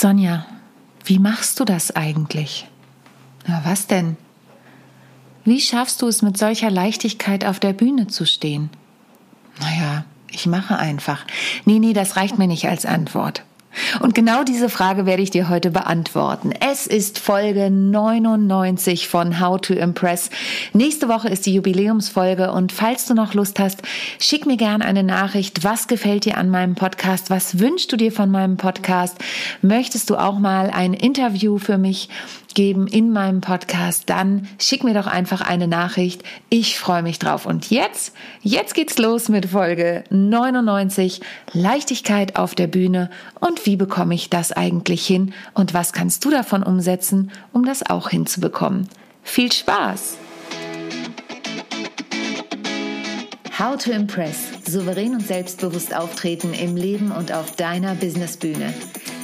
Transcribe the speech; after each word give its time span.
Sonja, 0.00 0.46
wie 1.04 1.18
machst 1.18 1.60
du 1.60 1.66
das 1.66 1.94
eigentlich? 1.94 2.66
Na, 3.46 3.60
was 3.66 3.86
denn? 3.86 4.16
Wie 5.44 5.60
schaffst 5.60 6.00
du 6.00 6.08
es 6.08 6.22
mit 6.22 6.38
solcher 6.38 6.70
Leichtigkeit 6.70 7.44
auf 7.44 7.60
der 7.60 7.74
Bühne 7.74 8.06
zu 8.06 8.24
stehen? 8.24 8.70
Naja, 9.60 10.06
ich 10.30 10.46
mache 10.46 10.78
einfach. 10.78 11.26
Nee, 11.66 11.80
nee, 11.80 11.92
das 11.92 12.16
reicht 12.16 12.38
mir 12.38 12.46
nicht 12.46 12.66
als 12.66 12.86
Antwort. 12.86 13.44
Und 14.00 14.14
genau 14.14 14.44
diese 14.44 14.68
Frage 14.68 15.06
werde 15.06 15.22
ich 15.22 15.30
dir 15.30 15.48
heute 15.48 15.70
beantworten. 15.70 16.52
Es 16.60 16.86
ist 16.86 17.18
Folge 17.18 17.70
99 17.70 19.08
von 19.08 19.40
How 19.40 19.60
to 19.60 19.74
Impress. 19.74 20.30
Nächste 20.72 21.08
Woche 21.08 21.28
ist 21.28 21.46
die 21.46 21.54
Jubiläumsfolge 21.54 22.52
und 22.52 22.72
falls 22.72 23.06
du 23.06 23.14
noch 23.14 23.34
Lust 23.34 23.58
hast, 23.58 23.82
schick 24.18 24.46
mir 24.46 24.56
gerne 24.56 24.84
eine 24.84 25.02
Nachricht. 25.02 25.64
Was 25.64 25.88
gefällt 25.88 26.24
dir 26.24 26.36
an 26.36 26.50
meinem 26.50 26.74
Podcast? 26.74 27.30
Was 27.30 27.58
wünschst 27.58 27.92
du 27.92 27.96
dir 27.96 28.12
von 28.12 28.30
meinem 28.30 28.56
Podcast? 28.56 29.16
Möchtest 29.62 30.10
du 30.10 30.16
auch 30.16 30.38
mal 30.38 30.70
ein 30.70 30.94
Interview 30.94 31.58
für 31.58 31.78
mich 31.78 32.08
geben 32.54 32.86
in 32.86 33.12
meinem 33.12 33.40
Podcast, 33.40 34.10
dann 34.10 34.48
schick 34.58 34.84
mir 34.84 34.94
doch 34.94 35.06
einfach 35.06 35.40
eine 35.40 35.68
Nachricht. 35.68 36.22
Ich 36.48 36.78
freue 36.78 37.02
mich 37.02 37.18
drauf. 37.18 37.46
Und 37.46 37.70
jetzt, 37.70 38.14
jetzt 38.42 38.74
geht's 38.74 38.98
los 38.98 39.28
mit 39.28 39.46
Folge 39.46 40.04
99, 40.10 41.20
Leichtigkeit 41.52 42.36
auf 42.36 42.54
der 42.54 42.66
Bühne. 42.66 43.10
Und 43.40 43.66
wie 43.66 43.76
bekomme 43.76 44.14
ich 44.14 44.30
das 44.30 44.52
eigentlich 44.52 45.06
hin? 45.06 45.32
Und 45.54 45.74
was 45.74 45.92
kannst 45.92 46.24
du 46.24 46.30
davon 46.30 46.62
umsetzen, 46.62 47.30
um 47.52 47.64
das 47.64 47.88
auch 47.88 48.08
hinzubekommen? 48.08 48.88
Viel 49.22 49.52
Spaß! 49.52 50.18
How 53.58 53.76
to 53.76 53.90
Impress. 53.90 54.48
Souverän 54.66 55.12
und 55.12 55.26
selbstbewusst 55.26 55.94
auftreten 55.94 56.54
im 56.54 56.76
Leben 56.76 57.12
und 57.12 57.30
auf 57.30 57.56
deiner 57.56 57.94
Businessbühne. 57.94 58.72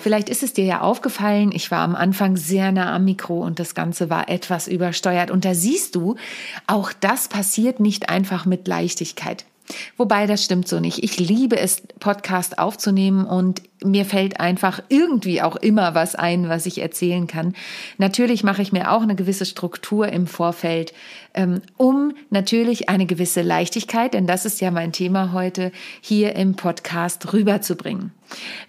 Vielleicht 0.00 0.28
ist 0.28 0.42
es 0.42 0.52
dir 0.52 0.64
ja 0.64 0.80
aufgefallen, 0.80 1.50
ich 1.52 1.70
war 1.70 1.80
am 1.80 1.96
Anfang 1.96 2.36
sehr 2.36 2.70
nah 2.70 2.94
am 2.94 3.04
Mikro 3.04 3.42
und 3.42 3.58
das 3.58 3.74
Ganze 3.74 4.08
war 4.08 4.28
etwas 4.28 4.68
übersteuert. 4.68 5.30
Und 5.30 5.44
da 5.44 5.54
siehst 5.54 5.96
du, 5.96 6.14
auch 6.66 6.92
das 6.92 7.28
passiert 7.28 7.80
nicht 7.80 8.08
einfach 8.08 8.46
mit 8.46 8.68
Leichtigkeit. 8.68 9.44
Wobei 9.96 10.26
das 10.26 10.44
stimmt 10.44 10.68
so 10.68 10.80
nicht. 10.80 11.02
Ich 11.02 11.18
liebe 11.18 11.58
es, 11.58 11.82
Podcast 12.00 12.58
aufzunehmen 12.58 13.26
und 13.26 13.62
mir 13.84 14.04
fällt 14.04 14.40
einfach 14.40 14.82
irgendwie 14.88 15.42
auch 15.42 15.56
immer 15.56 15.94
was 15.94 16.14
ein, 16.14 16.48
was 16.48 16.66
ich 16.66 16.80
erzählen 16.80 17.26
kann. 17.26 17.54
Natürlich 17.96 18.42
mache 18.42 18.62
ich 18.62 18.72
mir 18.72 18.90
auch 18.90 19.02
eine 19.02 19.14
gewisse 19.14 19.46
Struktur 19.46 20.08
im 20.08 20.26
Vorfeld, 20.26 20.92
ähm, 21.34 21.62
um 21.76 22.14
natürlich 22.30 22.88
eine 22.88 23.06
gewisse 23.06 23.42
Leichtigkeit, 23.42 24.14
denn 24.14 24.26
das 24.26 24.44
ist 24.44 24.60
ja 24.60 24.70
mein 24.70 24.92
Thema 24.92 25.32
heute, 25.32 25.72
hier 26.00 26.34
im 26.36 26.56
Podcast 26.56 27.32
rüberzubringen. 27.32 28.12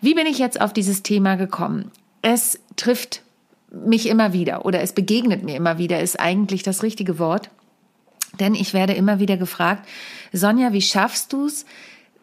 Wie 0.01 0.13
bin 0.13 0.27
ich 0.27 0.37
jetzt 0.37 0.61
auf 0.61 0.73
dieses 0.73 1.03
Thema 1.03 1.35
gekommen? 1.35 1.91
Es 2.21 2.59
trifft 2.75 3.23
mich 3.71 4.07
immer 4.07 4.33
wieder 4.33 4.65
oder 4.65 4.81
es 4.81 4.93
begegnet 4.93 5.43
mir 5.43 5.55
immer 5.55 5.77
wieder, 5.77 5.99
ist 5.99 6.19
eigentlich 6.19 6.63
das 6.63 6.83
richtige 6.83 7.19
Wort. 7.19 7.49
Denn 8.39 8.55
ich 8.55 8.73
werde 8.73 8.93
immer 8.93 9.19
wieder 9.19 9.37
gefragt, 9.37 9.87
Sonja, 10.31 10.73
wie 10.73 10.81
schaffst 10.81 11.33
du 11.33 11.45
es, 11.45 11.65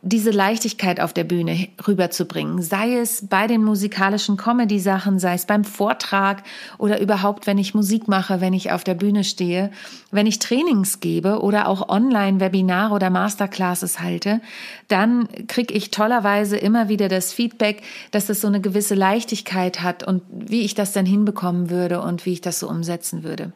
diese 0.06 0.30
Leichtigkeit 0.30 1.00
auf 1.00 1.12
der 1.12 1.24
Bühne 1.24 1.66
rüberzubringen, 1.84 2.62
sei 2.62 2.96
es 2.96 3.26
bei 3.26 3.48
den 3.48 3.64
musikalischen 3.64 4.36
Comedy-Sachen, 4.36 5.18
sei 5.18 5.34
es 5.34 5.46
beim 5.46 5.64
Vortrag 5.64 6.44
oder 6.78 7.00
überhaupt, 7.00 7.48
wenn 7.48 7.58
ich 7.58 7.74
Musik 7.74 8.06
mache, 8.06 8.40
wenn 8.40 8.52
ich 8.52 8.70
auf 8.70 8.84
der 8.84 8.94
Bühne 8.94 9.24
stehe, 9.24 9.72
wenn 10.12 10.28
ich 10.28 10.38
Trainings 10.38 11.00
gebe 11.00 11.40
oder 11.40 11.66
auch 11.66 11.88
Online-Webinare 11.88 12.94
oder 12.94 13.10
Masterclasses 13.10 13.98
halte, 13.98 14.40
dann 14.86 15.28
kriege 15.48 15.74
ich 15.74 15.90
tollerweise 15.90 16.56
immer 16.56 16.88
wieder 16.88 17.08
das 17.08 17.32
Feedback, 17.32 17.82
dass 18.12 18.28
es 18.28 18.40
so 18.40 18.46
eine 18.46 18.60
gewisse 18.60 18.94
Leichtigkeit 18.94 19.82
hat 19.82 20.04
und 20.04 20.22
wie 20.30 20.62
ich 20.62 20.74
das 20.74 20.92
dann 20.92 21.04
hinbekommen 21.04 21.68
würde 21.68 22.00
und 22.00 22.26
wie 22.26 22.34
ich 22.34 22.40
das 22.40 22.60
so 22.60 22.68
umsetzen 22.68 23.24
würde. 23.24 23.50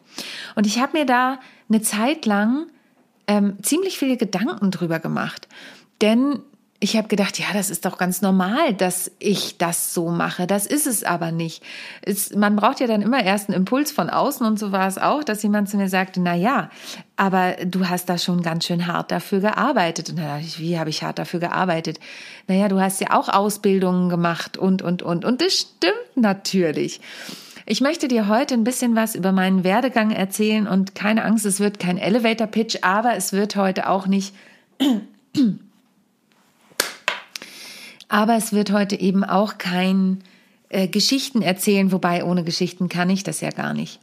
Und 0.57 0.67
ich 0.67 0.81
habe 0.81 0.99
mir 0.99 1.07
da 1.07 1.39
eine 1.69 1.81
Zeit 1.81 2.27
lang 2.27 2.67
ähm, 3.29 3.57
ziemlich 3.63 3.97
viele 3.99 4.17
Gedanken 4.17 4.73
drüber 4.73 4.99
gemacht. 4.99 5.47
Denn 6.01 6.41
ich 6.83 6.97
habe 6.97 7.09
gedacht, 7.09 7.39
ja, 7.39 7.45
das 7.53 7.69
ist 7.69 7.85
doch 7.85 7.99
ganz 7.99 8.23
normal, 8.23 8.73
dass 8.73 9.11
ich 9.19 9.59
das 9.59 9.93
so 9.93 10.09
mache. 10.09 10.47
Das 10.47 10.65
ist 10.65 10.87
es 10.87 11.05
aber 11.05 11.31
nicht. 11.31 11.63
Es, 12.01 12.35
man 12.35 12.57
braucht 12.57 12.81
ja 12.81 12.87
dann 12.87 13.03
immer 13.03 13.23
erst 13.23 13.51
einen 13.51 13.59
Impuls 13.59 13.93
von 13.93 14.09
außen 14.09 14.47
und 14.47 14.59
so 14.59 14.73
war 14.73 14.89
es 14.89 14.97
auch, 14.97 15.23
dass 15.23 15.43
jemand 15.43 15.69
zu 15.69 15.77
mir 15.77 15.91
sagte, 15.91 16.23
na 16.23 16.35
ja, 16.35 16.71
aber 17.17 17.57
du 17.67 17.91
hast 17.91 18.09
da 18.09 18.17
schon 18.17 18.41
ganz 18.41 18.65
schön 18.65 18.87
hart 18.87 19.11
dafür 19.11 19.41
gearbeitet. 19.41 20.09
Und 20.09 20.19
dann 20.19 20.27
dachte 20.27 20.47
ich, 20.47 20.59
wie 20.59 20.79
habe 20.79 20.89
ich 20.89 21.03
hart 21.03 21.19
dafür 21.19 21.39
gearbeitet? 21.39 22.01
Naja, 22.49 22.69
du 22.69 22.81
hast 22.81 22.99
ja 23.03 23.09
auch 23.11 23.29
Ausbildungen 23.29 24.09
gemacht 24.09 24.57
und, 24.57 24.81
und, 24.81 25.03
und. 25.03 25.27
Und 25.27 25.43
das 25.43 25.53
stimmt 25.53 26.17
natürlich. 26.17 27.03
Ich 27.67 27.83
möchte 27.83 28.09
dir 28.09 28.27
heute 28.27 28.55
ein 28.55 28.65
bisschen 28.65 28.97
was 28.97 29.15
über 29.15 29.33
meinen 29.33 29.65
Werdegang 29.65 30.13
erzählen 30.13 30.67
und 30.67 30.95
keine 30.95 31.25
Angst, 31.25 31.45
es 31.45 31.61
wird 31.61 31.79
kein 31.79 31.99
Elevator 31.99 32.47
Pitch, 32.47 32.79
aber 32.81 33.17
es 33.17 33.35
wird 33.35 33.55
heute 33.55 33.91
auch 33.91 34.07
nicht 34.07 34.35
aber 38.11 38.37
es 38.37 38.53
wird 38.53 38.73
heute 38.73 39.01
eben 39.01 39.25
auch 39.25 39.57
kein 39.57 40.23
äh, 40.69 40.89
Geschichten 40.89 41.41
erzählen, 41.41 41.93
wobei 41.93 42.25
ohne 42.25 42.45
Geschichten 42.45 42.91
kann 42.91 43.09
ich 43.09 43.23
das 43.23 43.41
ja 43.41 43.51
gar 43.51 43.73
nicht. 43.73 44.01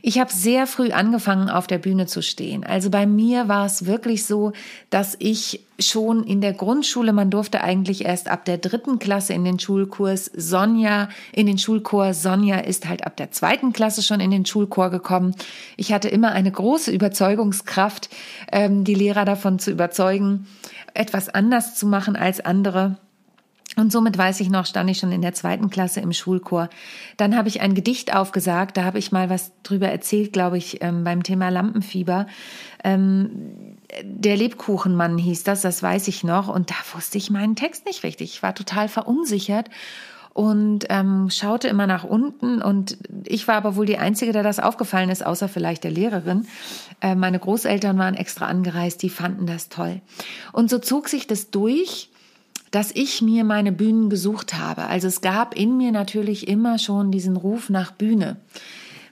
Ich 0.00 0.18
habe 0.18 0.32
sehr 0.32 0.66
früh 0.66 0.90
angefangen, 0.90 1.48
auf 1.48 1.66
der 1.66 1.78
Bühne 1.78 2.06
zu 2.06 2.22
stehen. 2.22 2.64
Also 2.64 2.90
bei 2.90 3.06
mir 3.06 3.48
war 3.48 3.66
es 3.66 3.86
wirklich 3.86 4.24
so, 4.24 4.52
dass 4.90 5.16
ich 5.18 5.60
schon 5.78 6.24
in 6.24 6.40
der 6.40 6.52
Grundschule, 6.52 7.12
man 7.12 7.30
durfte 7.30 7.62
eigentlich 7.62 8.04
erst 8.04 8.28
ab 8.28 8.44
der 8.44 8.58
dritten 8.58 8.98
Klasse 8.98 9.34
in 9.34 9.44
den 9.44 9.58
Schulkurs 9.58 10.26
Sonja, 10.34 11.08
in 11.32 11.46
den 11.46 11.58
Schulchor. 11.58 12.14
Sonja 12.14 12.58
ist 12.58 12.88
halt 12.88 13.04
ab 13.06 13.16
der 13.16 13.30
zweiten 13.30 13.72
Klasse 13.72 14.02
schon 14.02 14.20
in 14.20 14.30
den 14.30 14.46
Schulchor 14.46 14.90
gekommen. 14.90 15.34
Ich 15.76 15.92
hatte 15.92 16.08
immer 16.08 16.32
eine 16.32 16.50
große 16.50 16.90
Überzeugungskraft, 16.90 18.08
ähm, 18.50 18.84
die 18.84 18.94
Lehrer 18.94 19.24
davon 19.24 19.58
zu 19.58 19.70
überzeugen, 19.70 20.46
etwas 20.94 21.28
anders 21.28 21.76
zu 21.76 21.86
machen 21.86 22.16
als 22.16 22.40
andere. 22.40 22.98
Und 23.76 23.90
somit 23.90 24.18
weiß 24.18 24.40
ich 24.40 24.50
noch, 24.50 24.66
stand 24.66 24.90
ich 24.90 24.98
schon 24.98 25.12
in 25.12 25.22
der 25.22 25.32
zweiten 25.32 25.70
Klasse 25.70 26.00
im 26.00 26.12
Schulchor. 26.12 26.68
Dann 27.16 27.36
habe 27.36 27.48
ich 27.48 27.62
ein 27.62 27.74
Gedicht 27.74 28.14
aufgesagt, 28.14 28.76
da 28.76 28.84
habe 28.84 28.98
ich 28.98 29.12
mal 29.12 29.30
was 29.30 29.52
drüber 29.62 29.88
erzählt, 29.88 30.32
glaube 30.34 30.58
ich, 30.58 30.82
ähm, 30.82 31.04
beim 31.04 31.22
Thema 31.22 31.48
Lampenfieber. 31.48 32.26
Ähm, 32.84 33.78
der 34.02 34.36
Lebkuchenmann 34.36 35.16
hieß 35.16 35.44
das, 35.44 35.62
das 35.62 35.82
weiß 35.82 36.08
ich 36.08 36.22
noch. 36.22 36.48
Und 36.48 36.70
da 36.70 36.74
wusste 36.92 37.16
ich 37.16 37.30
meinen 37.30 37.56
Text 37.56 37.86
nicht 37.86 38.02
richtig. 38.02 38.34
Ich 38.34 38.42
war 38.42 38.54
total 38.54 38.88
verunsichert 38.88 39.70
und 40.34 40.86
ähm, 40.88 41.28
schaute 41.30 41.68
immer 41.68 41.86
nach 41.86 42.04
unten. 42.04 42.60
Und 42.60 42.98
ich 43.24 43.48
war 43.48 43.56
aber 43.56 43.76
wohl 43.76 43.86
die 43.86 43.98
Einzige, 43.98 44.32
der 44.32 44.42
das 44.42 44.60
aufgefallen 44.60 45.08
ist, 45.08 45.24
außer 45.24 45.48
vielleicht 45.48 45.84
der 45.84 45.90
Lehrerin. 45.90 46.46
Äh, 47.00 47.14
meine 47.14 47.38
Großeltern 47.38 47.98
waren 47.98 48.14
extra 48.14 48.46
angereist, 48.46 49.02
die 49.02 49.10
fanden 49.10 49.46
das 49.46 49.70
toll. 49.70 50.02
Und 50.52 50.68
so 50.68 50.78
zog 50.78 51.08
sich 51.08 51.26
das 51.26 51.50
durch 51.50 52.10
dass 52.72 52.90
ich 52.90 53.22
mir 53.22 53.44
meine 53.44 53.70
Bühnen 53.70 54.10
gesucht 54.10 54.54
habe. 54.54 54.86
Also 54.86 55.06
es 55.06 55.20
gab 55.20 55.54
in 55.54 55.76
mir 55.76 55.92
natürlich 55.92 56.48
immer 56.48 56.78
schon 56.78 57.12
diesen 57.12 57.36
Ruf 57.36 57.70
nach 57.70 57.92
Bühne. 57.92 58.38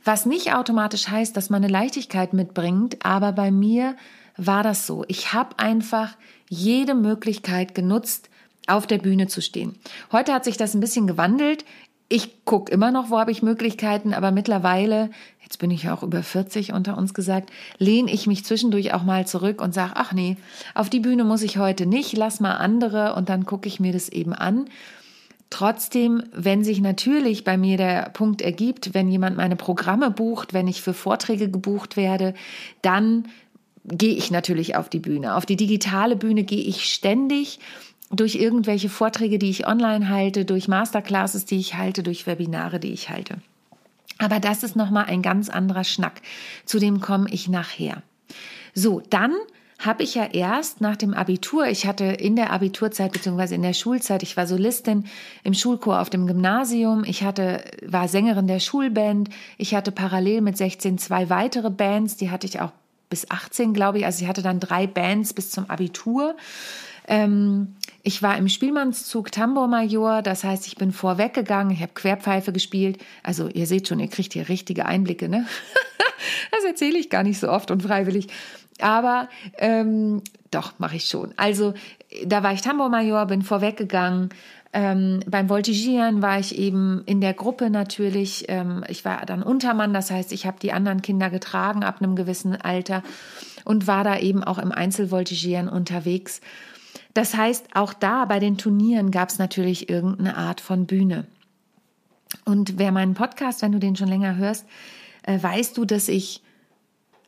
Was 0.03 0.27
nicht 0.27 0.55
automatisch 0.55 1.09
heißt, 1.09 1.37
dass 1.37 1.51
man 1.51 1.63
eine 1.63 1.73
Leichtigkeit 1.73 2.33
mitbringt, 2.33 3.05
aber 3.05 3.33
bei 3.33 3.51
mir 3.51 3.97
war 4.37 4.63
das 4.63 4.87
so. 4.87 5.05
Ich 5.09 5.35
habe 5.35 5.59
einfach 5.59 6.17
jede 6.49 6.95
Möglichkeit 6.95 7.75
genutzt, 7.75 8.31
auf 8.67 8.87
der 8.87 8.99
Bühne 8.99 9.27
zu 9.27 9.43
stehen. 9.43 9.79
Heute 10.11 10.33
hat 10.33 10.45
sich 10.45 10.57
das 10.57 10.75
ein 10.75 10.81
bisschen 10.81 11.07
gewandelt. 11.07 11.65
Ich 12.13 12.45
gucke 12.45 12.71
immer 12.73 12.91
noch, 12.91 13.09
wo 13.11 13.19
habe 13.19 13.31
ich 13.31 13.41
Möglichkeiten, 13.41 14.13
aber 14.13 14.33
mittlerweile 14.33 15.11
jetzt 15.51 15.59
bin 15.59 15.73
ich 15.73 15.83
ja 15.83 15.95
auch 15.95 16.05
über 16.05 16.23
40 16.23 16.73
unter 16.73 16.97
uns 16.97 17.13
gesagt, 17.13 17.51
lehne 17.79 18.13
ich 18.13 18.29
mich 18.29 18.45
zwischendurch 18.45 18.95
auch 18.95 19.03
mal 19.03 19.27
zurück 19.27 19.61
und 19.61 19.75
sage, 19.75 19.95
ach 19.97 20.13
nee, 20.13 20.37
auf 20.77 20.91
die 20.91 21.01
Bühne 21.01 21.25
muss 21.25 21.43
ich 21.43 21.59
heute 21.59 21.87
nicht, 21.87 22.17
lass 22.17 22.39
mal 22.39 22.55
andere 22.55 23.15
und 23.15 23.29
dann 23.29 23.47
gucke 23.47 23.67
ich 23.67 23.81
mir 23.81 23.93
das 23.93 24.09
eben 24.09 24.33
an. 24.33 24.67
Trotzdem, 25.51 26.23
wenn 26.33 26.63
sich 26.63 26.81
natürlich 26.81 27.43
bei 27.43 27.57
mir 27.57 27.77
der 27.77 28.11
Punkt 28.11 28.43
ergibt, 28.43 28.95
wenn 28.95 29.09
jemand 29.09 29.37
meine 29.37 29.57
Programme 29.57 30.13
bucht, 30.13 30.53
wenn 30.53 30.69
ich 30.69 30.83
für 30.83 30.95
Vorträge 30.95 31.51
gebucht 31.51 31.97
werde, 31.97 32.35
dann 32.83 33.27
gehe 33.85 34.15
ich 34.15 34.31
natürlich 34.31 34.77
auf 34.77 34.89
die 34.89 35.01
Bühne. 35.01 35.35
Auf 35.35 35.47
die 35.47 35.57
digitale 35.57 36.15
Bühne 36.15 36.45
gehe 36.45 36.63
ich 36.63 36.85
ständig 36.85 37.59
durch 38.11 38.35
irgendwelche 38.35 38.89
Vorträge, 38.89 39.39
die 39.39 39.51
ich 39.51 39.67
online 39.67 40.09
halte, 40.09 40.45
durch 40.45 40.69
Masterclasses, 40.69 41.45
die 41.45 41.59
ich 41.59 41.77
halte, 41.77 42.03
durch 42.03 42.27
Webinare, 42.27 42.81
die 42.81 42.93
ich 42.93 43.09
halte. 43.09 43.39
Aber 44.19 44.41
das 44.41 44.63
ist 44.63 44.77
nochmal 44.77 45.07
ein 45.07 45.23
ganz 45.23 45.49
anderer 45.49 45.85
Schnack. 45.85 46.21
Zu 46.65 46.79
dem 46.79 47.01
komme 47.01 47.31
ich 47.31 47.49
nachher. 47.49 48.03
So, 48.75 49.01
dann 49.09 49.33
habe 49.79 50.03
ich 50.03 50.15
ja 50.15 50.27
erst 50.27 50.83
nach 50.83 50.97
dem 50.97 51.15
Abitur, 51.15 51.67
ich 51.67 51.87
hatte 51.87 52.05
in 52.05 52.37
der 52.37 52.53
Abiturzeit 52.53 53.13
beziehungsweise 53.13 53.55
in 53.55 53.63
der 53.63 53.73
Schulzeit, 53.73 54.23
ich 54.23 54.37
war 54.37 54.47
Solistin 54.47 55.07
im 55.43 55.55
Schulchor 55.55 56.01
auf 56.01 56.11
dem 56.11 56.27
Gymnasium, 56.27 57.03
ich 57.05 57.23
hatte, 57.23 57.65
war 57.87 58.07
Sängerin 58.07 58.47
der 58.47 58.61
Schulband, 58.61 59.31
ich 59.57 59.75
hatte 59.75 59.91
parallel 59.91 60.43
mit 60.43 60.59
16 60.59 60.99
zwei 60.99 61.31
weitere 61.31 61.71
Bands, 61.71 62.17
die 62.17 62.31
hatte 62.31 62.47
ich 62.47 62.61
auch 62.61 62.73
bis 63.09 63.31
18, 63.31 63.75
glaube 63.75 63.99
ich. 63.99 64.07
Also 64.07 64.23
ich 64.23 64.29
hatte 64.29 64.43
dann 64.43 64.61
drei 64.61 64.87
Bands 64.87 65.33
bis 65.35 65.51
zum 65.51 65.69
Abitur. 65.69 66.37
Ähm, 67.11 67.75
ich 68.05 68.23
war 68.23 68.39
im 68.39 68.49
Spielmannszug 68.49 69.33
Tambourmajor, 69.33 70.23
das 70.23 70.45
heißt, 70.45 70.69
ich 70.69 70.77
bin 70.77 70.93
vorweggegangen, 70.93 71.75
ich 71.75 71.83
habe 71.83 71.93
Querpfeife 71.93 72.53
gespielt. 72.53 73.03
Also 73.25 73.49
ihr 73.49 73.67
seht 73.67 73.89
schon, 73.89 73.99
ihr 73.99 74.09
kriegt 74.09 74.33
hier 74.33 74.49
richtige 74.49 74.87
Einblicke, 74.87 75.29
ne? 75.29 75.45
das 76.53 76.65
erzähle 76.65 76.99
ich 76.99 77.11
gar 77.11 77.25
nicht 77.25 77.41
so 77.41 77.51
oft 77.51 77.73
und 77.73 77.83
freiwillig. 77.83 78.29
Aber 78.81 79.29
ähm, 79.59 80.23
doch, 80.53 80.75
mache 80.79 80.97
ich 80.97 81.07
schon. 81.07 81.35
Also 81.37 81.75
da 82.25 82.45
war 82.45 82.53
ich 82.53 82.63
Tambourmajor, 82.63 83.27
bin 83.27 83.43
vorweggegangen. 83.43 84.29
Ähm, 84.73 85.19
beim 85.27 85.49
Voltigieren 85.49 86.23
war 86.23 86.39
ich 86.39 86.57
eben 86.57 87.03
in 87.07 87.21
der 87.21 87.35
Gruppe 87.35 87.71
natürlich. 87.71 88.45
Ähm, 88.47 88.85
ich 88.89 89.05
war 89.05 89.27
dann 89.27 89.43
Untermann, 89.43 89.93
das 89.93 90.13
heißt, 90.13 90.33
ich 90.33 90.47
habe 90.47 90.61
die 90.63 90.73
anderen 90.73 91.03
Kinder 91.03 91.29
getragen 91.29 91.83
ab 91.83 91.97
einem 92.01 92.15
gewissen 92.15 92.55
Alter 92.55 93.03
und 93.65 93.89
war 93.89 94.05
da 94.05 94.17
eben 94.17 94.45
auch 94.45 94.59
im 94.59 94.71
Einzelvoltigieren 94.71 95.69
unterwegs. 95.69 96.41
Das 97.15 97.37
heißt, 97.37 97.75
auch 97.75 97.93
da 97.93 98.25
bei 98.25 98.39
den 98.39 98.57
Turnieren 98.57 99.11
gab 99.11 99.31
es 99.31 99.39
natürlich 99.39 99.89
irgendeine 99.89 100.37
Art 100.37 100.61
von 100.61 100.87
Bühne. 100.87 101.27
Und 102.45 102.79
wer 102.79 102.93
meinen 102.93 103.15
Podcast, 103.15 103.63
wenn 103.63 103.73
du 103.73 103.79
den 103.79 103.97
schon 103.97 104.09
länger 104.09 104.37
hörst, 104.37 104.67
äh, 105.23 105.43
weißt 105.43 105.77
du, 105.77 105.85
dass 105.85 106.09
ich 106.09 106.43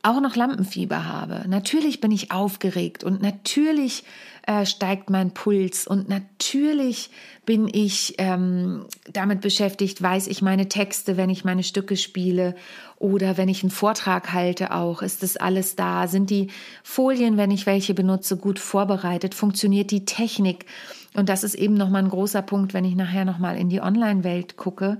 auch 0.03 0.19
noch 0.19 0.35
Lampenfieber 0.35 1.05
habe. 1.05 1.45
Natürlich 1.47 2.01
bin 2.01 2.11
ich 2.11 2.31
aufgeregt 2.31 3.05
und 3.05 3.21
natürlich 3.21 4.03
äh, 4.45 4.65
steigt 4.65 5.09
mein 5.09 5.31
Puls 5.31 5.87
und 5.87 6.09
natürlich 6.09 7.09
bin 7.45 7.69
ich 7.71 8.15
ähm, 8.17 8.85
damit 9.11 9.39
beschäftigt, 9.39 10.01
weiß 10.01 10.27
ich 10.27 10.41
meine 10.41 10.67
Texte, 10.67 11.15
wenn 11.15 11.29
ich 11.29 11.45
meine 11.45 11.63
Stücke 11.63 11.95
spiele 11.95 12.53
oder 12.97 13.37
wenn 13.37 13.47
ich 13.47 13.63
einen 13.63 13.71
Vortrag 13.71 14.33
halte 14.33 14.73
auch, 14.73 15.01
ist 15.01 15.23
das 15.23 15.37
alles 15.37 15.77
da? 15.77 16.09
Sind 16.09 16.29
die 16.29 16.47
Folien, 16.83 17.37
wenn 17.37 17.51
ich 17.51 17.65
welche 17.65 17.93
benutze, 17.93 18.35
gut 18.35 18.59
vorbereitet? 18.59 19.33
Funktioniert 19.33 19.89
die 19.89 20.03
Technik? 20.03 20.65
Und 21.13 21.29
das 21.29 21.45
ist 21.45 21.55
eben 21.55 21.75
nochmal 21.75 22.03
ein 22.03 22.09
großer 22.09 22.41
Punkt, 22.41 22.73
wenn 22.73 22.83
ich 22.83 22.95
nachher 22.95 23.23
nochmal 23.23 23.57
in 23.57 23.69
die 23.69 23.81
Online-Welt 23.81 24.57
gucke. 24.57 24.99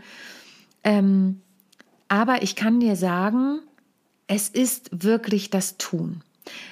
Ähm, 0.86 1.42
aber 2.08 2.44
ich 2.44 2.56
kann 2.56 2.80
dir 2.80 2.96
sagen, 2.96 3.60
es 4.28 4.50
ist 4.50 4.90
wirklich 4.92 5.50
das 5.50 5.78
Tun. 5.78 6.22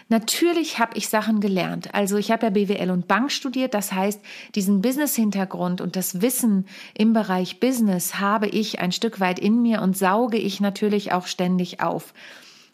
Natürlich 0.09 0.79
habe 0.79 0.97
ich 0.97 1.07
Sachen 1.07 1.39
gelernt. 1.39 1.93
Also 1.93 2.17
ich 2.17 2.31
habe 2.31 2.45
ja 2.45 2.49
BWL 2.49 2.91
und 2.91 3.07
Bank 3.07 3.31
studiert. 3.31 3.73
Das 3.73 3.93
heißt, 3.93 4.19
diesen 4.55 4.81
Business-Hintergrund 4.81 5.79
und 5.79 5.95
das 5.95 6.21
Wissen 6.21 6.67
im 6.93 7.13
Bereich 7.13 7.59
Business 7.59 8.15
habe 8.19 8.47
ich 8.47 8.79
ein 8.79 8.91
Stück 8.91 9.19
weit 9.19 9.39
in 9.39 9.61
mir 9.61 9.81
und 9.81 9.97
sauge 9.97 10.37
ich 10.37 10.59
natürlich 10.59 11.13
auch 11.13 11.27
ständig 11.27 11.81
auf 11.81 12.13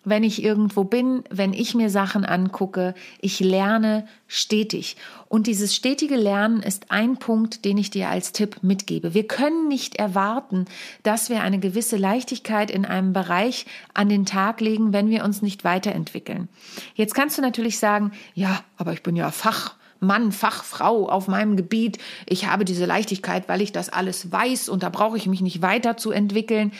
wenn 0.10 0.24
ich 0.24 0.42
irgendwo 0.42 0.86
bin, 0.86 1.24
wenn 1.30 1.54
ich 1.54 1.76
mir 1.76 1.90
Sachen 1.90 2.24
angucke. 2.24 2.96
Ich 3.20 3.40
lerne 3.40 4.08
stetig. 4.28 4.96
Und 5.28 5.48
dieses 5.48 5.76
stetige 5.76 6.16
Lernen 6.16 6.62
ist 6.62 6.92
ein 6.92 7.18
Punkt, 7.18 7.66
den 7.66 7.78
ich 7.78 7.90
dir 7.90 8.10
als 8.10 8.32
Tipp 8.32 8.60
mitgebe. 8.62 9.14
Wir 9.14 9.28
können 9.28 9.68
nicht 9.68 9.96
erwarten, 9.96 10.66
dass 11.04 11.30
wir 11.30 11.42
eine 11.42 11.60
gewisse 11.60 11.98
Leichtigkeit 11.98 12.72
in 12.72 12.86
einem 12.86 13.12
Bereich 13.12 13.66
an 13.94 14.08
den 14.08 14.26
Tag 14.26 14.62
legen, 14.62 14.94
wenn 14.94 15.10
wir 15.10 15.26
uns 15.26 15.42
nicht 15.42 15.66
weiterentwickeln. 15.66 16.48
Jetzt 16.96 17.14
kannst 17.14 17.38
du 17.38 17.42
natürlich 17.42 17.78
sagen, 17.78 18.12
ja, 18.34 18.62
aber 18.78 18.94
ich 18.94 19.04
bin 19.04 19.18
ja 19.18 19.30
Fachmann, 19.32 20.32
Fachfrau 20.32 21.10
auf 21.10 21.28
meinem 21.28 21.58
Gebiet. 21.58 21.98
Ich 22.26 22.48
habe 22.48 22.64
diese 22.64 22.86
Leichtigkeit, 22.86 23.50
weil 23.50 23.62
ich 23.62 23.74
das 23.74 23.90
alles 23.90 24.32
weiß 24.32 24.70
und 24.70 24.84
da 24.84 24.90
brauche 24.90 25.18
ich 25.18 25.28
mich 25.28 25.42
nicht 25.42 25.62
weiterzuentwickeln. 25.62 26.72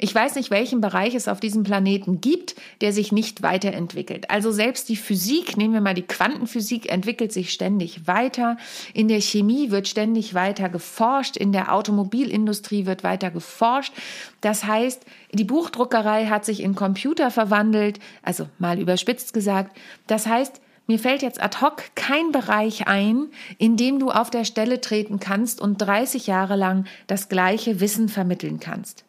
Ich 0.00 0.14
weiß 0.14 0.36
nicht, 0.36 0.52
welchen 0.52 0.80
Bereich 0.80 1.16
es 1.16 1.26
auf 1.26 1.40
diesem 1.40 1.64
Planeten 1.64 2.20
gibt, 2.20 2.54
der 2.80 2.92
sich 2.92 3.10
nicht 3.10 3.42
weiterentwickelt. 3.42 4.30
Also 4.30 4.52
selbst 4.52 4.88
die 4.88 4.96
Physik, 4.96 5.56
nehmen 5.56 5.74
wir 5.74 5.80
mal 5.80 5.94
die 5.94 6.02
Quantenphysik, 6.02 6.88
entwickelt 6.90 7.32
sich 7.32 7.52
ständig 7.52 8.06
weiter. 8.06 8.56
In 8.94 9.08
der 9.08 9.20
Chemie 9.20 9.72
wird 9.72 9.88
ständig 9.88 10.34
weiter 10.34 10.68
geforscht. 10.68 11.36
In 11.36 11.50
der 11.50 11.74
Automobilindustrie 11.74 12.86
wird 12.86 13.02
weiter 13.02 13.32
geforscht. 13.32 13.92
Das 14.40 14.64
heißt, 14.64 15.04
die 15.32 15.44
Buchdruckerei 15.44 16.26
hat 16.26 16.44
sich 16.44 16.62
in 16.62 16.76
Computer 16.76 17.32
verwandelt, 17.32 17.98
also 18.22 18.48
mal 18.60 18.78
überspitzt 18.78 19.32
gesagt. 19.32 19.76
Das 20.06 20.28
heißt, 20.28 20.60
mir 20.86 21.00
fällt 21.00 21.22
jetzt 21.22 21.42
ad 21.42 21.58
hoc 21.60 21.82
kein 21.96 22.30
Bereich 22.30 22.86
ein, 22.86 23.26
in 23.58 23.76
dem 23.76 23.98
du 23.98 24.10
auf 24.10 24.30
der 24.30 24.44
Stelle 24.44 24.80
treten 24.80 25.18
kannst 25.18 25.60
und 25.60 25.78
30 25.78 26.28
Jahre 26.28 26.54
lang 26.54 26.86
das 27.08 27.28
gleiche 27.28 27.80
Wissen 27.80 28.08
vermitteln 28.08 28.60
kannst. 28.60 29.04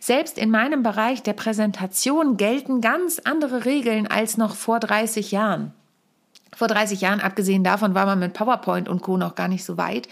Selbst 0.00 0.38
in 0.38 0.50
meinem 0.50 0.82
Bereich 0.82 1.22
der 1.22 1.32
Präsentation 1.32 2.36
gelten 2.36 2.80
ganz 2.80 3.20
andere 3.24 3.64
Regeln 3.64 4.06
als 4.06 4.36
noch 4.36 4.54
vor 4.54 4.80
30 4.80 5.32
Jahren. 5.32 5.72
Vor 6.56 6.66
30 6.66 7.02
Jahren, 7.02 7.20
abgesehen 7.20 7.62
davon, 7.62 7.94
war 7.94 8.06
man 8.06 8.18
mit 8.18 8.32
PowerPoint 8.32 8.88
und 8.88 9.02
Co. 9.02 9.16
noch 9.16 9.34
gar 9.34 9.48
nicht 9.48 9.64
so 9.64 9.76
weit. 9.76 10.08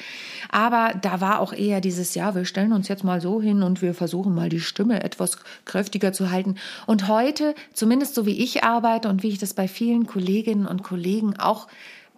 Aber 0.50 0.92
da 1.00 1.20
war 1.20 1.40
auch 1.40 1.52
eher 1.52 1.80
dieses, 1.80 2.14
ja, 2.14 2.34
wir 2.34 2.44
stellen 2.44 2.72
uns 2.72 2.88
jetzt 2.88 3.04
mal 3.04 3.20
so 3.20 3.40
hin 3.40 3.62
und 3.62 3.82
wir 3.82 3.94
versuchen 3.94 4.34
mal 4.34 4.48
die 4.48 4.60
Stimme 4.60 5.02
etwas 5.02 5.38
kräftiger 5.64 6.12
zu 6.12 6.30
halten. 6.30 6.56
Und 6.86 7.08
heute, 7.08 7.54
zumindest 7.72 8.14
so 8.14 8.26
wie 8.26 8.42
ich 8.42 8.62
arbeite 8.62 9.08
und 9.08 9.22
wie 9.22 9.30
ich 9.30 9.38
das 9.38 9.54
bei 9.54 9.66
vielen 9.66 10.06
Kolleginnen 10.06 10.66
und 10.66 10.84
Kollegen 10.84 11.36
auch 11.36 11.66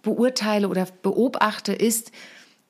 beurteile 0.03 0.69
oder 0.69 0.85
beobachte, 1.01 1.73
ist, 1.73 2.11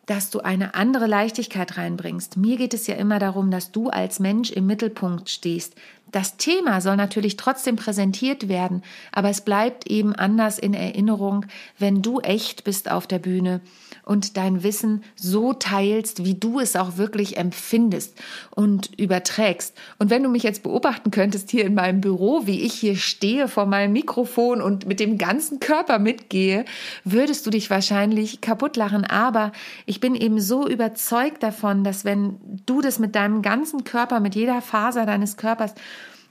dass 0.09 0.31
du 0.31 0.39
eine 0.39 0.73
andere 0.73 1.05
Leichtigkeit 1.05 1.77
reinbringst. 1.77 2.35
Mir 2.35 2.57
geht 2.57 2.73
es 2.73 2.87
ja 2.87 2.95
immer 2.95 3.19
darum, 3.19 3.51
dass 3.51 3.71
du 3.71 3.89
als 3.89 4.19
Mensch 4.19 4.49
im 4.49 4.65
Mittelpunkt 4.65 5.29
stehst. 5.29 5.75
Das 6.11 6.37
Thema 6.37 6.81
soll 6.81 6.95
natürlich 6.95 7.37
trotzdem 7.37 7.75
präsentiert 7.75 8.47
werden, 8.47 8.83
aber 9.11 9.29
es 9.29 9.41
bleibt 9.41 9.89
eben 9.89 10.15
anders 10.15 10.57
in 10.57 10.73
Erinnerung, 10.73 11.45
wenn 11.77 12.01
du 12.01 12.19
echt 12.19 12.63
bist 12.63 12.89
auf 12.89 13.05
der 13.05 13.19
Bühne 13.19 13.61
und 14.09 14.37
dein 14.37 14.63
Wissen 14.63 15.03
so 15.15 15.53
teilst, 15.53 16.25
wie 16.25 16.33
du 16.33 16.59
es 16.59 16.75
auch 16.75 16.97
wirklich 16.97 17.37
empfindest 17.37 18.17
und 18.49 18.99
überträgst. 18.99 19.77
Und 19.99 20.09
wenn 20.09 20.23
du 20.23 20.29
mich 20.29 20.41
jetzt 20.41 20.63
beobachten 20.63 21.11
könntest 21.11 21.51
hier 21.51 21.63
in 21.63 21.75
meinem 21.75 22.01
Büro, 22.01 22.47
wie 22.47 22.61
ich 22.61 22.73
hier 22.73 22.95
stehe 22.95 23.47
vor 23.47 23.67
meinem 23.67 23.93
Mikrofon 23.93 24.61
und 24.61 24.87
mit 24.87 24.99
dem 24.99 25.19
ganzen 25.19 25.59
Körper 25.59 25.99
mitgehe, 25.99 26.65
würdest 27.03 27.45
du 27.45 27.51
dich 27.51 27.69
wahrscheinlich 27.69 28.41
kaputt 28.41 28.77
lachen. 28.77 29.05
Aber 29.05 29.51
ich 29.85 29.99
bin 29.99 30.15
eben 30.15 30.39
so 30.39 30.67
überzeugt 30.67 31.43
davon, 31.43 31.83
dass 31.83 32.03
wenn 32.03 32.39
du 32.65 32.81
das 32.81 32.97
mit 32.97 33.13
deinem 33.13 33.43
ganzen 33.43 33.83
Körper, 33.83 34.19
mit 34.19 34.33
jeder 34.33 34.63
Faser 34.63 35.05
deines 35.05 35.37
Körpers 35.37 35.75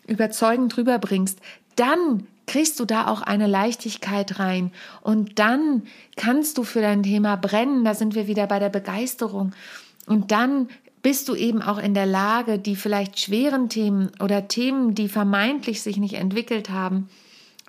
überzeugend 0.09 0.77
rüberbringst, 0.77 1.39
dann 1.77 2.27
kriegst 2.47 2.81
du 2.81 2.85
da 2.85 3.07
auch 3.07 3.23
eine 3.23 3.47
Leichtigkeit 3.47 4.39
rein. 4.39 4.73
Und 5.03 5.39
dann 5.39 5.83
kannst 6.17 6.59
du 6.59 6.65
für 6.65 6.81
dein 6.81 7.03
Thema 7.03 7.37
brennen, 7.37 7.85
da 7.85 7.95
sind 7.95 8.15
wir 8.15 8.27
wieder 8.27 8.47
bei 8.47 8.59
der 8.59 8.71
Begeisterung. 8.71 9.53
Und 10.07 10.33
dann 10.33 10.69
bist 11.03 11.29
du 11.29 11.35
eben 11.35 11.63
auch 11.63 11.79
in 11.79 11.95
der 11.95 12.07
Lage, 12.07 12.59
die 12.59 12.75
vielleicht 12.75 13.21
schweren 13.21 13.69
Themen 13.69 14.11
oder 14.21 14.49
Themen, 14.49 14.95
die 14.95 15.09
vermeintlich 15.09 15.83
sich 15.83 15.99
nicht 15.99 16.15
entwickelt 16.15 16.71
haben, 16.71 17.09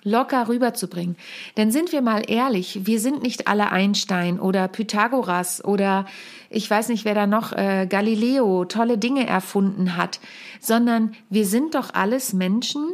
locker 0.02 0.48
rüberzubringen. 0.48 1.16
Denn 1.56 1.70
sind 1.70 1.92
wir 1.92 2.02
mal 2.02 2.22
ehrlich, 2.26 2.80
wir 2.84 3.00
sind 3.00 3.22
nicht 3.22 3.48
alle 3.48 3.70
Einstein 3.70 4.40
oder 4.40 4.68
Pythagoras 4.68 5.64
oder 5.64 6.06
ich 6.48 6.70
weiß 6.70 6.88
nicht, 6.88 7.04
wer 7.04 7.14
da 7.14 7.26
noch 7.26 7.52
äh, 7.52 7.86
Galileo 7.88 8.64
tolle 8.64 8.98
Dinge 8.98 9.26
erfunden 9.26 9.96
hat, 9.96 10.20
sondern 10.60 11.14
wir 11.28 11.46
sind 11.46 11.74
doch 11.74 11.94
alles 11.94 12.32
Menschen, 12.32 12.92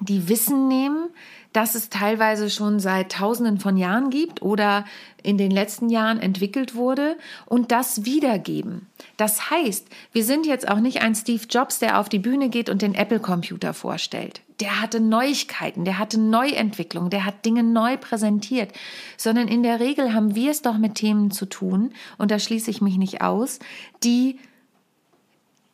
die 0.00 0.28
Wissen 0.28 0.68
nehmen, 0.68 1.08
das 1.52 1.74
es 1.74 1.90
teilweise 1.90 2.50
schon 2.50 2.80
seit 2.80 3.12
Tausenden 3.12 3.58
von 3.58 3.76
Jahren 3.76 4.10
gibt 4.10 4.42
oder 4.42 4.84
in 5.22 5.38
den 5.38 5.50
letzten 5.50 5.88
Jahren 5.88 6.20
entwickelt 6.20 6.74
wurde 6.74 7.16
und 7.46 7.70
das 7.70 8.04
wiedergeben. 8.04 8.88
Das 9.16 9.50
heißt, 9.50 9.86
wir 10.12 10.24
sind 10.24 10.46
jetzt 10.46 10.68
auch 10.68 10.80
nicht 10.80 11.02
ein 11.02 11.14
Steve 11.14 11.44
Jobs, 11.48 11.78
der 11.78 12.00
auf 12.00 12.08
die 12.08 12.18
Bühne 12.18 12.48
geht 12.48 12.68
und 12.68 12.82
den 12.82 12.94
Apple-Computer 12.94 13.74
vorstellt. 13.74 14.40
Der 14.60 14.80
hatte 14.80 15.00
Neuigkeiten, 15.00 15.84
der 15.84 15.98
hatte 15.98 16.18
Neuentwicklung, 16.18 17.10
der 17.10 17.24
hat 17.24 17.44
Dinge 17.44 17.62
neu 17.62 17.96
präsentiert, 17.96 18.70
sondern 19.16 19.48
in 19.48 19.62
der 19.62 19.80
Regel 19.80 20.14
haben 20.14 20.34
wir 20.34 20.50
es 20.50 20.62
doch 20.62 20.78
mit 20.78 20.94
Themen 20.94 21.30
zu 21.30 21.46
tun, 21.46 21.92
und 22.18 22.30
da 22.30 22.38
schließe 22.38 22.70
ich 22.70 22.80
mich 22.80 22.96
nicht 22.96 23.22
aus, 23.22 23.58
die 24.04 24.38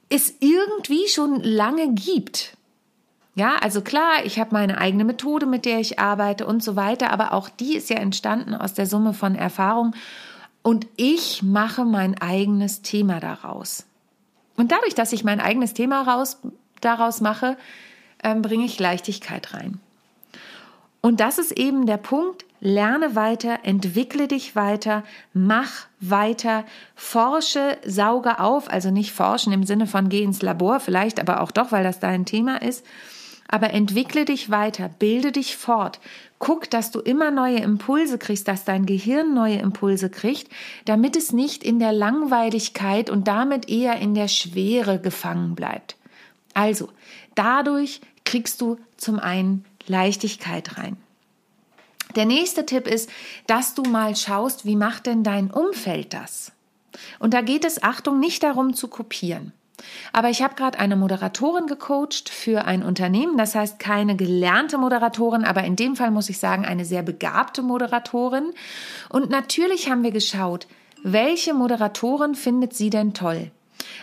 es 0.09 0.35
irgendwie 0.41 1.07
schon 1.09 1.43
lange 1.43 1.93
gibt. 1.93 2.57
Ja, 3.39 3.55
also 3.63 3.83
klar, 3.83 4.25
ich 4.25 4.41
habe 4.41 4.51
meine 4.53 4.79
eigene 4.79 5.05
Methode, 5.05 5.47
mit 5.47 5.65
der 5.65 5.79
ich 5.79 6.01
arbeite 6.01 6.45
und 6.45 6.61
so 6.61 6.75
weiter, 6.75 7.13
aber 7.13 7.33
auch 7.33 7.49
die 7.49 7.77
ist 7.77 7.89
ja 7.89 7.95
entstanden 7.95 8.53
aus 8.53 8.75
der 8.75 8.87
Summe 8.87 9.15
von 9.15 9.37
Erfahrung 9.37 9.95
und 10.65 10.89
ich 10.97 11.45
mache 11.45 11.85
mein 11.85 12.21
eigenes 12.21 12.83
Thema 12.83 13.21
daraus. 13.21 13.87
Und 14.57 14.73
dadurch, 14.73 14.97
dass 14.97 15.13
ich 15.13 15.23
mein 15.23 15.39
eigenes 15.39 15.73
Thema 15.73 16.03
raus, 16.03 16.39
daraus 16.81 17.21
mache, 17.21 17.57
ähm, 18.25 18.43
bringe 18.43 18.65
ich 18.65 18.81
Leichtigkeit 18.81 19.55
rein. 19.55 19.79
Und 21.01 21.21
das 21.21 21.39
ist 21.39 21.53
eben 21.53 21.87
der 21.87 21.97
Punkt, 21.97 22.45
lerne 22.59 23.15
weiter, 23.15 23.61
entwickle 23.63 24.27
dich 24.27 24.57
weiter, 24.57 25.05
mach 25.33 25.87
weiter, 26.01 26.65
forsche, 26.97 27.79
sauge 27.87 28.41
auf, 28.41 28.69
also 28.69 28.91
nicht 28.91 29.13
forschen 29.13 29.53
im 29.53 29.63
Sinne 29.63 29.87
von 29.87 30.09
geh 30.09 30.25
ins 30.25 30.43
Labor, 30.43 30.81
vielleicht 30.81 31.21
aber 31.21 31.41
auch 31.41 31.53
doch, 31.53 31.71
weil 31.71 31.85
das 31.85 32.01
dein 32.01 32.25
Thema 32.25 32.61
ist, 32.61 32.85
aber 33.49 33.71
entwickle 33.71 34.27
dich 34.27 34.51
weiter, 34.51 34.91
bilde 34.99 35.33
dich 35.33 35.57
fort, 35.57 36.01
guck, 36.39 36.71
dass 36.71 36.91
du 36.91 37.01
immer 37.01 37.31
neue 37.31 37.59
Impulse 37.59 38.19
kriegst, 38.19 38.47
dass 38.47 38.65
dein 38.65 38.87
Gehirn 38.87 39.35
neue 39.35 39.57
Impulse 39.57 40.11
kriegt, 40.11 40.49
damit 40.85 41.17
es 41.17 41.33
nicht 41.33 41.65
in 41.65 41.79
der 41.79 41.93
Langweiligkeit 41.93 43.11
und 43.11 43.27
damit 43.27 43.69
eher 43.69 43.99
in 43.99 44.15
der 44.15 44.29
Schwere 44.29 45.01
gefangen 45.01 45.55
bleibt. 45.55 45.97
Also, 46.55 46.91
dadurch 47.35 48.01
kriegst 48.25 48.61
du 48.61 48.79
zum 48.97 49.19
einen 49.19 49.65
Leichtigkeit 49.87 50.77
rein. 50.77 50.97
Der 52.17 52.27
nächste 52.27 52.67
Tipp 52.67 52.87
ist, 52.87 53.11
dass 53.47 53.75
du 53.75 53.83
mal 53.83 54.17
schaust, 54.17 54.65
wie 54.65 54.77
macht 54.77 55.07
denn 55.07 55.23
dein 55.23 55.51
Umfeld 55.51 56.13
das? 56.13 56.53
Und 57.19 57.35
da 57.35 57.43
geht 57.43 57.65
es, 57.65 57.83
Achtung, 57.83 58.19
nicht 58.19 58.43
darum 58.43 58.75
zu 58.75 58.89
kopieren. 58.89 59.53
Aber 60.13 60.31
ich 60.31 60.43
habe 60.43 60.55
gerade 60.55 60.79
eine 60.79 60.97
Moderatorin 60.97 61.67
gecoacht 61.67 62.29
für 62.29 62.65
ein 62.65 62.83
Unternehmen, 62.83 63.37
das 63.39 63.55
heißt 63.55 63.79
keine 63.79 64.17
gelernte 64.17 64.79
Moderatorin, 64.79 65.45
aber 65.45 65.65
in 65.65 65.77
dem 65.77 65.97
Fall 65.97 66.11
muss 66.11 66.29
ich 66.29 66.39
sagen, 66.39 66.65
eine 66.65 66.85
sehr 66.85 67.03
begabte 67.03 67.63
Moderatorin. 67.63 68.53
Und 69.09 69.31
natürlich 69.31 69.91
haben 69.91 70.03
wir 70.03 70.11
geschaut, 70.11 70.67
welche 71.03 71.55
Moderatorin 71.55 72.35
findet 72.35 72.75
sie 72.75 72.91
denn 72.91 73.15
toll? 73.15 73.51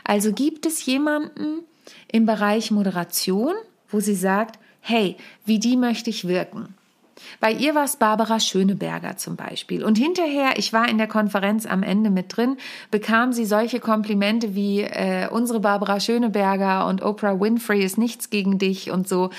Also 0.03 0.31
gibt 0.31 0.65
es 0.65 0.85
jemanden 0.85 1.63
im 2.11 2.25
Bereich 2.25 2.71
Moderation, 2.71 3.53
wo 3.89 3.99
sie 3.99 4.15
sagt, 4.15 4.59
hey, 4.81 5.17
wie 5.45 5.59
die 5.59 5.77
möchte 5.77 6.09
ich 6.09 6.27
wirken? 6.27 6.73
Bei 7.39 7.51
ihr 7.51 7.75
war 7.75 7.85
es 7.85 7.95
Barbara 7.95 8.39
Schöneberger 8.39 9.17
zum 9.17 9.35
Beispiel. 9.35 9.83
Und 9.83 9.97
hinterher, 9.97 10.57
ich 10.57 10.73
war 10.73 10.89
in 10.89 10.97
der 10.97 11.07
Konferenz 11.07 11.65
am 11.65 11.81
Ende 11.81 12.09
mit 12.09 12.35
drin, 12.35 12.57
bekam 12.91 13.31
sie 13.31 13.45
solche 13.45 13.79
Komplimente 13.79 14.53
wie 14.53 14.81
äh, 14.81 15.27
unsere 15.29 15.59
Barbara 15.59 15.99
Schöneberger 15.99 16.87
und 16.87 17.01
Oprah 17.01 17.39
Winfrey 17.39 17.83
ist 17.83 17.97
nichts 17.97 18.29
gegen 18.29 18.57
dich 18.57 18.91
und 18.91 19.07
so. 19.07 19.29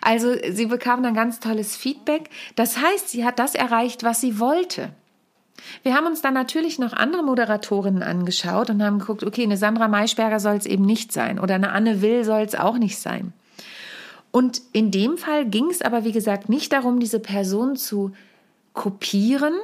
Also 0.00 0.34
sie 0.50 0.66
bekam 0.66 1.02
dann 1.02 1.14
ganz 1.14 1.40
tolles 1.40 1.76
Feedback. 1.76 2.30
Das 2.54 2.78
heißt, 2.80 3.08
sie 3.08 3.24
hat 3.24 3.38
das 3.38 3.54
erreicht, 3.54 4.04
was 4.04 4.20
sie 4.20 4.38
wollte. 4.38 4.90
Wir 5.82 5.94
haben 5.94 6.06
uns 6.06 6.20
dann 6.20 6.34
natürlich 6.34 6.78
noch 6.78 6.92
andere 6.92 7.22
Moderatorinnen 7.22 8.02
angeschaut 8.02 8.70
und 8.70 8.82
haben 8.82 8.98
geguckt, 8.98 9.24
okay, 9.24 9.44
eine 9.44 9.56
Sandra 9.56 9.88
Maischberger 9.88 10.40
soll 10.40 10.56
es 10.56 10.66
eben 10.66 10.84
nicht 10.84 11.12
sein 11.12 11.38
oder 11.38 11.54
eine 11.54 11.72
Anne 11.72 12.02
Will 12.02 12.24
soll 12.24 12.42
es 12.42 12.54
auch 12.54 12.78
nicht 12.78 12.98
sein. 12.98 13.32
Und 14.34 14.62
in 14.72 14.90
dem 14.90 15.16
Fall 15.16 15.46
ging 15.46 15.70
es 15.70 15.80
aber, 15.80 16.02
wie 16.02 16.10
gesagt, 16.10 16.48
nicht 16.48 16.72
darum, 16.72 16.98
diese 16.98 17.20
Person 17.20 17.76
zu 17.76 18.10
kopieren, 18.72 19.54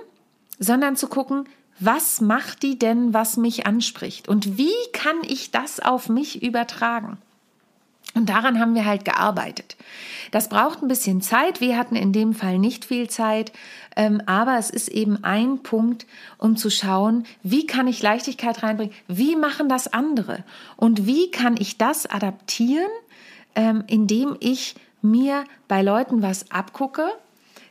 sondern 0.60 0.94
zu 0.94 1.08
gucken, 1.08 1.48
was 1.80 2.20
macht 2.20 2.62
die 2.62 2.78
denn, 2.78 3.12
was 3.12 3.36
mich 3.36 3.66
anspricht? 3.66 4.28
Und 4.28 4.58
wie 4.58 4.76
kann 4.92 5.16
ich 5.26 5.50
das 5.50 5.80
auf 5.80 6.08
mich 6.08 6.44
übertragen? 6.44 7.18
Und 8.14 8.28
daran 8.28 8.60
haben 8.60 8.76
wir 8.76 8.84
halt 8.84 9.04
gearbeitet. 9.04 9.76
Das 10.30 10.48
braucht 10.48 10.82
ein 10.82 10.88
bisschen 10.88 11.20
Zeit. 11.20 11.60
Wir 11.60 11.76
hatten 11.76 11.96
in 11.96 12.12
dem 12.12 12.32
Fall 12.32 12.60
nicht 12.60 12.84
viel 12.84 13.10
Zeit, 13.10 13.50
ähm, 13.96 14.22
aber 14.26 14.56
es 14.56 14.70
ist 14.70 14.86
eben 14.86 15.24
ein 15.24 15.64
Punkt, 15.64 16.06
um 16.38 16.56
zu 16.56 16.70
schauen, 16.70 17.24
wie 17.42 17.66
kann 17.66 17.88
ich 17.88 18.02
Leichtigkeit 18.02 18.62
reinbringen? 18.62 18.94
Wie 19.08 19.34
machen 19.34 19.68
das 19.68 19.92
andere? 19.92 20.44
Und 20.76 21.06
wie 21.06 21.32
kann 21.32 21.56
ich 21.56 21.76
das 21.76 22.06
adaptieren 22.06 22.90
ähm, 23.54 23.85
indem 23.87 24.37
ich 24.40 24.75
mir 25.02 25.45
bei 25.69 25.83
Leuten 25.83 26.23
was 26.23 26.50
abgucke. 26.50 27.09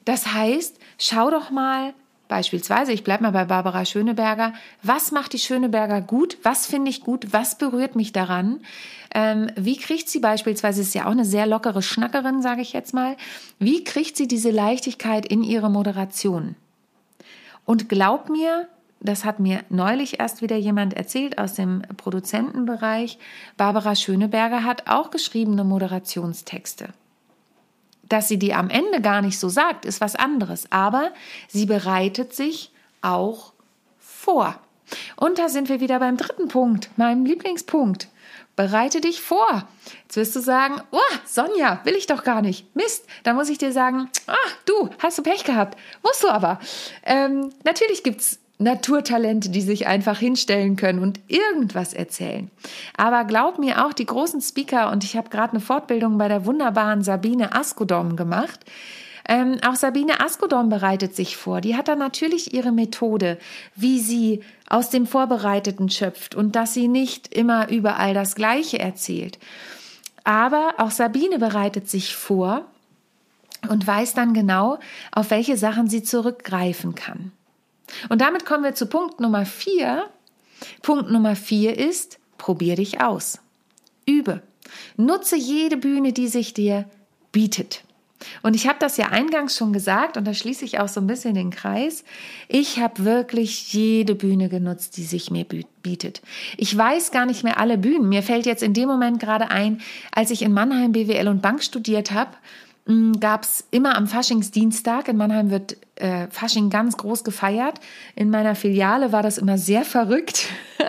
Das 0.06 0.34
heißt, 0.34 0.80
schau 0.98 1.30
doch 1.30 1.52
mal, 1.52 1.94
beispielsweise, 2.28 2.92
ich 2.94 3.04
bleibe 3.04 3.24
mal 3.24 3.32
bei 3.32 3.46
Barbara 3.46 3.86
Schöneberger, 3.86 4.54
was 4.84 5.12
macht 5.12 5.34
die 5.34 5.40
Schöneberger 5.40 6.02
gut, 6.02 6.38
was 6.44 6.66
finde 6.66 6.90
ich 6.90 7.02
gut, 7.02 7.34
was 7.34 7.58
berührt 7.58 7.96
mich 7.96 8.14
daran, 8.14 8.62
ähm, 9.14 9.52
wie 9.56 9.78
kriegt 9.78 10.10
sie 10.10 10.20
beispielsweise, 10.20 10.82
ist 10.82 10.96
ja 10.96 11.06
auch 11.06 11.12
eine 11.12 11.26
sehr 11.26 11.48
lockere 11.48 11.82
Schnackerin, 11.82 12.42
sage 12.42 12.62
ich 12.62 12.74
jetzt 12.74 12.94
mal, 12.94 13.18
wie 13.58 13.84
kriegt 13.84 14.16
sie 14.16 14.28
diese 14.28 14.52
Leichtigkeit 14.52 15.26
in 15.26 15.44
ihre 15.44 15.70
Moderation? 15.70 16.56
Und 17.66 17.90
glaub 17.90 18.30
mir, 18.30 18.68
das 19.02 19.24
hat 19.24 19.40
mir 19.40 19.64
neulich 19.70 20.20
erst 20.20 20.42
wieder 20.42 20.58
jemand 20.58 20.94
erzählt 20.94 21.38
aus 21.38 21.54
dem 21.54 21.84
Produzentenbereich. 21.96 23.18
Barbara 23.56 23.96
Schöneberger 23.96 24.64
hat 24.64 24.90
auch 24.90 25.10
geschriebene 25.10 25.64
Moderationstexte. 25.64 26.90
Dass 28.04 28.28
sie 28.28 28.38
die 28.38 28.54
am 28.54 28.70
Ende 28.70 29.02
gar 29.02 29.22
nicht 29.22 29.40
so 29.40 29.48
sagt, 29.48 29.86
ist 29.86 30.02
was 30.02 30.16
anderes. 30.16 30.70
Aber 30.72 31.12
sie 31.48 31.66
bereitet 31.66 32.34
sich 32.34 32.72
auch 33.02 33.54
vor. 34.00 34.60
Und 35.16 35.40
da 35.40 35.48
sind 35.48 35.70
wir 35.70 35.80
wieder 35.80 36.00
beim 36.00 36.18
dritten 36.18 36.48
Punkt, 36.48 36.90
meinem 36.98 37.26
Lieblingspunkt. 37.26 38.10
Bereite 38.56 39.00
dich 39.00 39.22
vor. 39.22 39.68
Jetzt 40.04 40.18
wirst 40.18 40.36
du 40.36 40.42
sagen, 40.42 40.82
oh, 40.92 41.16
Sonja, 41.26 41.80
will 41.86 41.96
ich 41.96 42.08
doch 42.08 42.26
gar 42.26 42.42
nicht. 42.42 42.76
Mist. 42.76 43.06
Dann 43.24 43.38
muss 43.38 43.48
ich 43.48 43.58
dir 43.58 43.72
sagen, 43.72 44.10
ah, 44.28 44.34
du, 44.66 44.90
hast 45.00 45.18
du 45.18 45.24
Pech 45.24 45.46
gehabt. 45.46 45.78
Musst 46.04 46.24
du 46.24 46.28
aber. 46.28 46.60
Ähm, 47.06 47.54
natürlich 47.64 48.04
gibt's 48.04 48.40
Naturtalente, 48.62 49.50
die 49.50 49.62
sich 49.62 49.88
einfach 49.88 50.20
hinstellen 50.20 50.76
können 50.76 51.00
und 51.00 51.20
irgendwas 51.28 51.94
erzählen. 51.94 52.52
Aber 52.98 53.24
glaub 53.24 53.58
mir 53.58 53.86
auch, 53.86 53.94
die 53.94 54.06
großen 54.06 54.42
Speaker, 54.42 54.92
und 54.92 55.06
ich 55.06 55.16
habe 55.16 55.30
gerade 55.30 55.54
eine 55.54 55.62
Fortbildung 55.62 56.18
bei 56.18 56.28
der 56.28 56.46
wunderbaren 56.46 57.02
Sabine 57.02 57.56
Askodom 57.56 58.18
gemacht, 58.18 58.60
ähm, 59.30 59.60
auch 59.66 59.76
Sabine 59.76 60.20
Askodom 60.20 60.70
bereitet 60.70 61.16
sich 61.16 61.38
vor. 61.38 61.62
Die 61.62 61.78
hat 61.78 61.88
da 61.88 61.96
natürlich 61.96 62.54
ihre 62.54 62.74
Methode, 62.74 63.38
wie 63.76 64.00
sie 64.00 64.42
aus 64.68 64.90
dem 64.90 65.08
Vorbereiteten 65.08 65.90
schöpft 65.90 66.36
und 66.36 66.56
dass 66.56 66.74
sie 66.74 66.90
nicht 66.90 67.34
immer 67.34 67.70
überall 67.70 68.14
das 68.14 68.36
Gleiche 68.36 68.80
erzählt. 68.80 69.40
Aber 70.26 70.74
auch 70.80 70.92
Sabine 70.92 71.40
bereitet 71.40 71.90
sich 71.90 72.16
vor 72.16 72.66
und 73.70 73.88
weiß 73.88 74.16
dann 74.16 74.34
genau, 74.34 74.80
auf 75.12 75.32
welche 75.32 75.58
Sachen 75.58 75.88
sie 75.88 76.04
zurückgreifen 76.04 76.96
kann. 76.96 77.32
Und 78.10 78.22
damit 78.22 78.46
kommen 78.46 78.64
wir 78.64 78.76
zu 78.76 78.88
Punkt 78.88 79.20
Nummer 79.20 79.46
vier. 79.46 80.10
Punkt 80.82 81.12
Nummer 81.12 81.36
vier 81.36 81.78
ist, 81.78 82.20
probier 82.38 82.76
dich 82.76 83.02
aus. 83.02 83.40
Übe. 84.06 84.42
Nutze 84.98 85.36
jede 85.36 85.78
Bühne, 85.78 86.14
die 86.14 86.28
sich 86.28 86.54
dir 86.54 86.90
bietet. 87.32 87.84
Und 88.42 88.56
ich 88.56 88.68
habe 88.68 88.80
das 88.80 88.98
ja 88.98 89.10
eingangs 89.10 89.56
schon 89.56 89.72
gesagt 89.72 90.18
und 90.18 90.26
da 90.26 90.34
schließe 90.34 90.66
ich 90.66 90.80
auch 90.80 90.88
so 90.88 91.00
ein 91.00 91.08
bisschen 91.08 91.36
den 91.36 91.52
Kreis. 91.52 92.04
Ich 92.48 92.80
habe 92.80 93.06
wirklich 93.06 93.72
jede 93.74 94.16
Bühne 94.16 94.50
genutzt, 94.50 94.98
die 94.98 95.04
sich 95.04 95.32
mir 95.32 95.46
bietet. 95.84 96.22
Ich 96.58 96.76
weiß 96.76 97.12
gar 97.12 97.26
nicht 97.26 97.44
mehr 97.44 97.60
alle 97.60 97.78
Bühnen. 97.78 98.10
Mir 98.10 98.24
fällt 98.24 98.46
jetzt 98.46 98.64
in 98.64 98.74
dem 98.74 98.90
Moment 98.90 99.20
gerade 99.20 99.50
ein, 99.52 99.80
als 100.12 100.32
ich 100.32 100.42
in 100.42 100.52
Mannheim 100.52 100.92
BWL 100.92 101.30
und 101.30 101.42
Bank 101.42 101.64
studiert 101.64 102.12
habe, 102.12 102.32
gab 103.20 103.44
es 103.44 103.66
immer 103.70 103.96
am 103.96 104.08
Faschingsdienstag. 104.08 105.10
In 105.10 105.18
Mannheim 105.18 105.52
wird 105.52 105.78
äh, 105.96 106.28
Fasching 106.32 106.72
ganz 106.72 106.98
groß 106.98 107.24
gefeiert. 107.24 107.80
In 108.16 108.32
meiner 108.32 108.56
Filiale 108.56 109.12
war 109.12 109.22
das 109.22 109.38
immer 109.38 109.60
sehr 109.60 109.86
verrückt. 109.86 110.48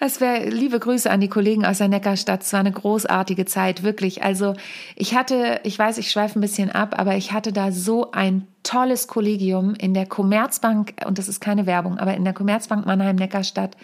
das 0.00 0.20
wäre 0.20 0.50
liebe 0.50 0.78
Grüße 0.78 1.10
an 1.10 1.20
die 1.20 1.28
Kollegen 1.28 1.64
aus 1.64 1.78
der 1.78 1.88
Neckarstadt. 1.88 2.42
Es 2.42 2.52
war 2.52 2.60
eine 2.60 2.72
großartige 2.72 3.46
Zeit, 3.46 3.82
wirklich. 3.82 4.22
Also 4.22 4.54
ich 4.96 5.14
hatte, 5.14 5.60
ich 5.64 5.78
weiß, 5.78 5.96
ich 5.96 6.10
schweife 6.10 6.38
ein 6.38 6.42
bisschen 6.42 6.70
ab, 6.70 6.94
aber 6.98 7.16
ich 7.16 7.32
hatte 7.32 7.52
da 7.52 7.72
so 7.72 8.10
ein 8.10 8.46
tolles 8.62 9.08
Kollegium 9.08 9.74
in 9.74 9.94
der 9.94 10.06
Commerzbank, 10.06 10.92
und 11.06 11.18
das 11.18 11.28
ist 11.28 11.40
keine 11.40 11.64
Werbung, 11.64 11.98
aber 11.98 12.14
in 12.14 12.24
der 12.24 12.34
Commerzbank 12.34 12.84
Mannheim-Neckarstadt. 12.84 13.76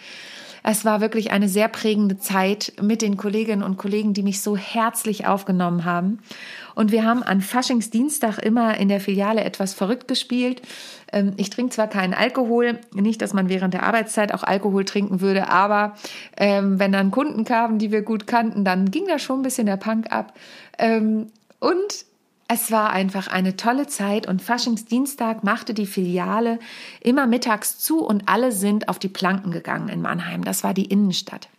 Es 0.69 0.83
war 0.83 0.99
wirklich 0.99 1.31
eine 1.31 1.47
sehr 1.47 1.69
prägende 1.69 2.19
Zeit 2.19 2.73
mit 2.81 3.01
den 3.01 3.15
Kolleginnen 3.15 3.63
und 3.63 3.77
Kollegen, 3.77 4.13
die 4.13 4.21
mich 4.21 4.41
so 4.41 4.57
herzlich 4.57 5.25
aufgenommen 5.25 5.85
haben. 5.85 6.19
Und 6.75 6.91
wir 6.91 7.05
haben 7.05 7.23
an 7.23 7.39
Faschingsdienstag 7.39 8.39
immer 8.39 8.75
in 8.77 8.89
der 8.89 8.99
Filiale 8.99 9.45
etwas 9.45 9.73
verrückt 9.73 10.09
gespielt. 10.09 10.61
Ähm, 11.13 11.31
ich 11.37 11.49
trinke 11.51 11.71
zwar 11.71 11.87
keinen 11.87 12.13
Alkohol, 12.13 12.79
nicht, 12.93 13.21
dass 13.21 13.31
man 13.31 13.47
während 13.47 13.75
der 13.75 13.83
Arbeitszeit 13.83 14.33
auch 14.33 14.43
Alkohol 14.43 14.83
trinken 14.83 15.21
würde, 15.21 15.47
aber 15.47 15.95
ähm, 16.35 16.79
wenn 16.79 16.91
dann 16.91 17.11
Kunden 17.11 17.45
kamen, 17.45 17.79
die 17.79 17.93
wir 17.93 18.01
gut 18.01 18.27
kannten, 18.27 18.65
dann 18.65 18.91
ging 18.91 19.07
da 19.07 19.19
schon 19.19 19.39
ein 19.39 19.43
bisschen 19.43 19.67
der 19.67 19.77
Punk 19.77 20.11
ab. 20.11 20.33
Ähm, 20.77 21.27
und 21.61 22.05
es 22.47 22.71
war 22.71 22.91
einfach 22.91 23.27
eine 23.27 23.57
tolle 23.57 23.87
Zeit 23.87 24.27
und 24.27 24.41
Faschingsdienstag 24.41 25.43
machte 25.43 25.73
die 25.73 25.85
Filiale 25.85 26.59
immer 27.01 27.27
mittags 27.27 27.77
zu 27.77 27.99
und 27.99 28.23
alle 28.27 28.51
sind 28.51 28.87
auf 28.87 28.99
die 28.99 29.09
Planken 29.09 29.51
gegangen 29.51 29.89
in 29.89 30.01
Mannheim. 30.01 30.43
Das 30.43 30.63
war 30.63 30.73
die 30.73 30.85
Innenstadt. 30.85 31.49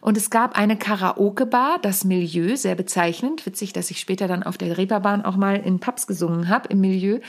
Und 0.00 0.16
es 0.16 0.30
gab 0.30 0.56
eine 0.56 0.76
Karaoke-Bar, 0.76 1.78
das 1.80 2.04
Milieu, 2.04 2.56
sehr 2.56 2.74
bezeichnend. 2.74 3.46
Witzig, 3.46 3.72
dass 3.72 3.90
ich 3.90 3.98
später 3.98 4.28
dann 4.28 4.42
auf 4.42 4.58
der 4.58 4.78
Reeperbahn 4.78 5.24
auch 5.24 5.36
mal 5.36 5.56
in 5.56 5.80
Pubs 5.80 6.06
gesungen 6.06 6.48
habe, 6.48 6.68
im 6.68 6.80
Milieu. 6.80 7.20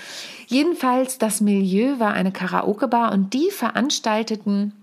Jedenfalls, 0.48 1.18
das 1.18 1.42
Milieu 1.42 2.00
war 2.00 2.14
eine 2.14 2.32
Karaoke-Bar 2.32 3.12
und 3.14 3.34
die 3.34 3.50
veranstalteten 3.52 4.74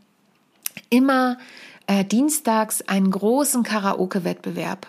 immer 0.91 1.39
äh, 1.87 2.05
dienstags 2.05 2.83
einen 2.83 3.11
großen 3.11 3.63
Karaoke-Wettbewerb 3.63 4.87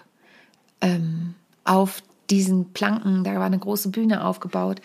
ähm, 0.82 1.36
auf 1.64 2.02
diesen 2.30 2.74
Planken, 2.74 3.24
da 3.24 3.36
war 3.36 3.46
eine 3.46 3.60
große 3.60 3.90
Bühne 3.90 4.24
aufgebaut. 4.24 4.82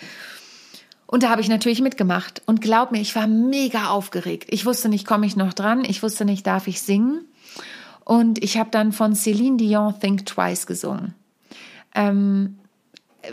Und 1.06 1.25
da 1.25 1.30
habe 1.30 1.40
ich 1.40 1.49
natürlich 1.49 1.80
mitgemacht. 1.80 2.42
Und 2.47 2.61
glaub 2.61 2.92
mir, 2.92 3.00
ich 3.00 3.16
war 3.16 3.26
mega 3.26 3.88
aufgeregt. 3.88 4.49
Ich 4.50 4.64
wusste 4.64 4.88
nicht, 4.88 5.06
komme 5.06 5.26
ich 5.26 5.37
noch 5.37 5.52
dran? 5.52 5.85
Ich 5.85 6.02
wusste 6.02 6.25
nicht, 6.25 6.47
darf 6.47 6.68
ich 6.68 6.82
singen? 6.82 7.25
Und 8.04 8.42
ich 8.42 8.59
habe 8.59 8.70
dann 8.70 8.92
von 8.92 9.14
Celine 9.14 9.56
Dion 9.56 9.99
Think 9.99 10.26
Twice 10.26 10.66
gesungen. 10.66 11.14
Ähm, 11.94 12.59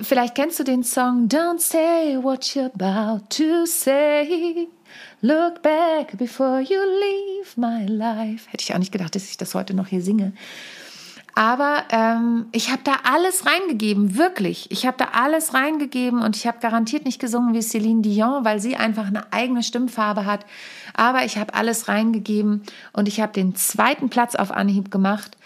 vielleicht 0.02 0.36
kennst 0.36 0.60
du 0.60 0.64
den 0.64 0.84
Song 0.84 1.28
Don't 1.28 1.60
say 1.60 2.18
what 2.22 2.44
you're 2.46 2.72
about 2.74 3.26
to 3.30 3.66
say. 3.66 4.68
Look 5.22 5.62
back 5.62 6.18
before 6.18 6.62
you 6.62 6.80
leave 6.80 7.60
my 7.60 7.86
life. 7.86 8.50
Hätte 8.50 8.64
ich 8.64 8.74
auch 8.74 8.80
nicht 8.80 8.92
gedacht, 8.92 9.16
dass 9.16 9.30
ich 9.30 9.38
das 9.38 9.54
heute 9.56 9.74
noch 9.74 9.88
hier 9.88 10.02
singe. 10.02 10.34
Aber 11.38 11.84
ähm, 11.92 12.48
ich 12.52 12.72
habe 12.72 12.82
da 12.84 12.94
alles 13.04 13.46
reingegeben, 13.46 14.18
wirklich. 14.18 14.72
Ich 14.72 14.88
habe 14.88 14.98
da 14.98 15.10
alles 15.14 15.54
reingegeben 15.54 16.24
und 16.24 16.36
ich 16.36 16.48
habe 16.48 16.58
garantiert 16.58 17.06
nicht 17.06 17.22
gesungen 17.22 17.54
wie 17.54 17.60
Céline 17.60 18.02
Dion, 18.02 18.44
weil 18.44 18.60
sie 18.60 18.76
einfach 18.76 19.06
eine 19.06 19.32
eigene 19.32 19.62
Stimmfarbe 19.62 20.26
hat. 20.26 20.48
Aber 20.96 21.26
ich 21.26 21.38
habe 21.38 21.54
alles 21.54 21.90
reingegeben 21.90 22.64
und 22.92 23.08
ich 23.08 23.22
habe 23.22 23.34
den 23.34 23.54
zweiten 23.54 24.10
Platz 24.10 24.34
auf 24.34 24.50
Anhieb 24.50 24.90
gemacht. 24.90 25.38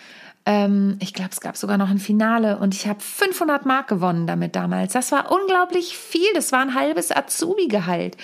Ähm, 0.45 0.95
ich 1.01 1.13
glaube, 1.13 1.31
es 1.33 1.41
gab 1.41 1.57
sogar 1.57 1.77
noch 1.77 1.89
ein 1.89 1.99
Finale 1.99 2.57
und 2.57 2.73
ich 2.73 2.87
habe 2.87 3.01
500 3.01 3.65
Mark 3.65 3.89
gewonnen 3.89 4.27
damit 4.27 4.55
damals. 4.55 4.93
Das 4.93 5.11
war 5.11 5.29
unglaublich 5.29 5.97
viel. 5.97 6.31
Das 6.35 6.53
war 6.53 6.61
ein 6.61 6.73
halbes 6.73 7.11
Azubi-Gehalt. 7.11 8.15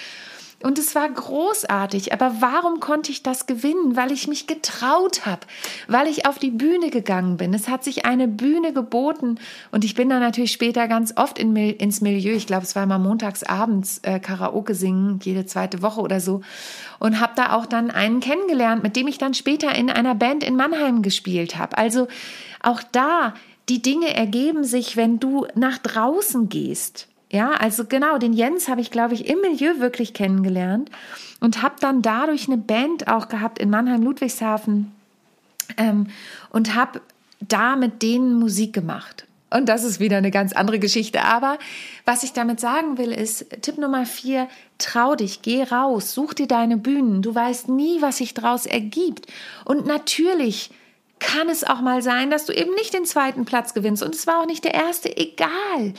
Und 0.64 0.80
es 0.80 0.96
war 0.96 1.08
großartig. 1.08 2.14
Aber 2.14 2.38
warum 2.40 2.80
konnte 2.80 3.12
ich 3.12 3.22
das 3.22 3.46
gewinnen? 3.46 3.96
Weil 3.96 4.12
ich 4.12 4.28
mich 4.28 4.48
getraut 4.48 5.28
habe, 5.28 5.42
weil 5.88 6.08
ich 6.08 6.26
auf 6.26 6.40
die 6.40 6.50
Bühne 6.50 6.90
gegangen 6.90 7.38
bin. 7.38 7.54
Es 7.54 7.68
hat 7.68 7.84
sich 7.84 8.06
eine 8.06 8.28
Bühne 8.28 8.74
geboten 8.74 9.38
und 9.72 9.86
ich 9.86 9.94
bin 9.94 10.10
dann 10.10 10.20
natürlich 10.20 10.52
später 10.52 10.88
ganz 10.88 11.14
oft 11.16 11.38
in, 11.38 11.56
ins 11.56 12.02
Milieu. 12.02 12.32
Ich 12.32 12.48
glaube, 12.48 12.64
es 12.64 12.76
war 12.76 12.84
immer 12.84 12.98
montags 12.98 13.44
abends 13.44 14.00
äh, 14.02 14.20
Karaoke 14.20 14.74
singen, 14.74 15.20
jede 15.24 15.46
zweite 15.46 15.84
Woche 15.84 16.02
oder 16.02 16.20
so. 16.20 16.42
Und 16.98 17.20
habe 17.20 17.34
da 17.36 17.54
auch 17.54 17.68
dann 17.68 17.92
einen 17.92 18.20
kennengelernt, 18.20 18.82
mit 18.82 18.96
dem 18.96 19.08
ich 19.08 19.20
dann 19.20 19.36
später 19.36 19.76
in 19.76 19.92
einer 19.92 20.16
Band 20.16 20.44
in 20.44 20.56
Mannheim 20.56 21.04
gespielt 21.04 21.56
habe. 21.56 21.78
Also 21.78 22.08
auch 22.64 22.82
da, 22.92 23.36
die 23.70 23.84
Dinge 23.84 24.16
ergeben 24.16 24.64
sich, 24.64 24.98
wenn 24.98 25.20
du 25.20 25.46
nach 25.54 25.78
draußen 25.78 26.50
gehst. 26.50 27.08
Ja, 27.30 27.52
also 27.52 27.86
genau, 27.86 28.18
den 28.18 28.34
Jens 28.34 28.70
habe 28.70 28.80
ich, 28.80 28.90
glaube 28.90 29.14
ich, 29.14 29.28
im 29.28 29.42
Milieu 29.42 29.80
wirklich 29.80 30.14
kennengelernt 30.14 30.90
und 31.42 31.62
habe 31.62 31.76
dann 31.80 32.02
dadurch 32.02 32.48
eine 32.48 32.58
Band 32.58 33.08
auch 33.10 33.28
gehabt 33.28 33.60
in 33.60 33.70
Mannheim-Ludwigshafen 33.70 34.92
ähm, 35.78 36.08
und 36.52 36.74
habe 36.74 37.02
da 37.42 37.76
mit 37.76 38.02
denen 38.02 38.40
Musik 38.40 38.74
gemacht. 38.74 39.26
Und 39.50 39.70
das 39.70 39.84
ist 39.84 40.00
wieder 40.00 40.18
eine 40.18 40.32
ganz 40.32 40.52
andere 40.54 40.80
Geschichte. 40.80 41.24
Aber 41.24 41.58
was 42.06 42.24
ich 42.24 42.34
damit 42.34 42.60
sagen 42.60 42.98
will, 42.98 43.12
ist 43.12 43.46
Tipp 43.62 43.78
Nummer 43.78 44.06
vier, 44.06 44.48
trau 44.78 45.16
dich, 45.16 45.42
geh 45.42 45.64
raus, 45.64 46.14
such 46.14 46.34
dir 46.34 46.48
deine 46.48 46.78
Bühnen. 46.78 47.22
Du 47.22 47.34
weißt 47.34 47.70
nie, 47.70 48.02
was 48.02 48.18
sich 48.18 48.34
daraus 48.34 48.66
ergibt. 48.66 49.28
Und 49.64 49.86
natürlich 49.86 50.72
kann 51.20 51.50
es 51.50 51.64
auch 51.64 51.82
mal 51.82 52.02
sein, 52.02 52.30
dass 52.30 52.46
du 52.46 52.54
eben 52.54 52.74
nicht 52.76 52.94
den 52.94 53.06
zweiten 53.06 53.46
Platz 53.46 53.74
gewinnst. 53.74 54.04
Und 54.04 54.14
es 54.14 54.28
war 54.28 54.42
auch 54.42 54.46
nicht 54.46 54.64
der 54.64 54.74
erste, 54.74 55.16
egal. 55.16 55.94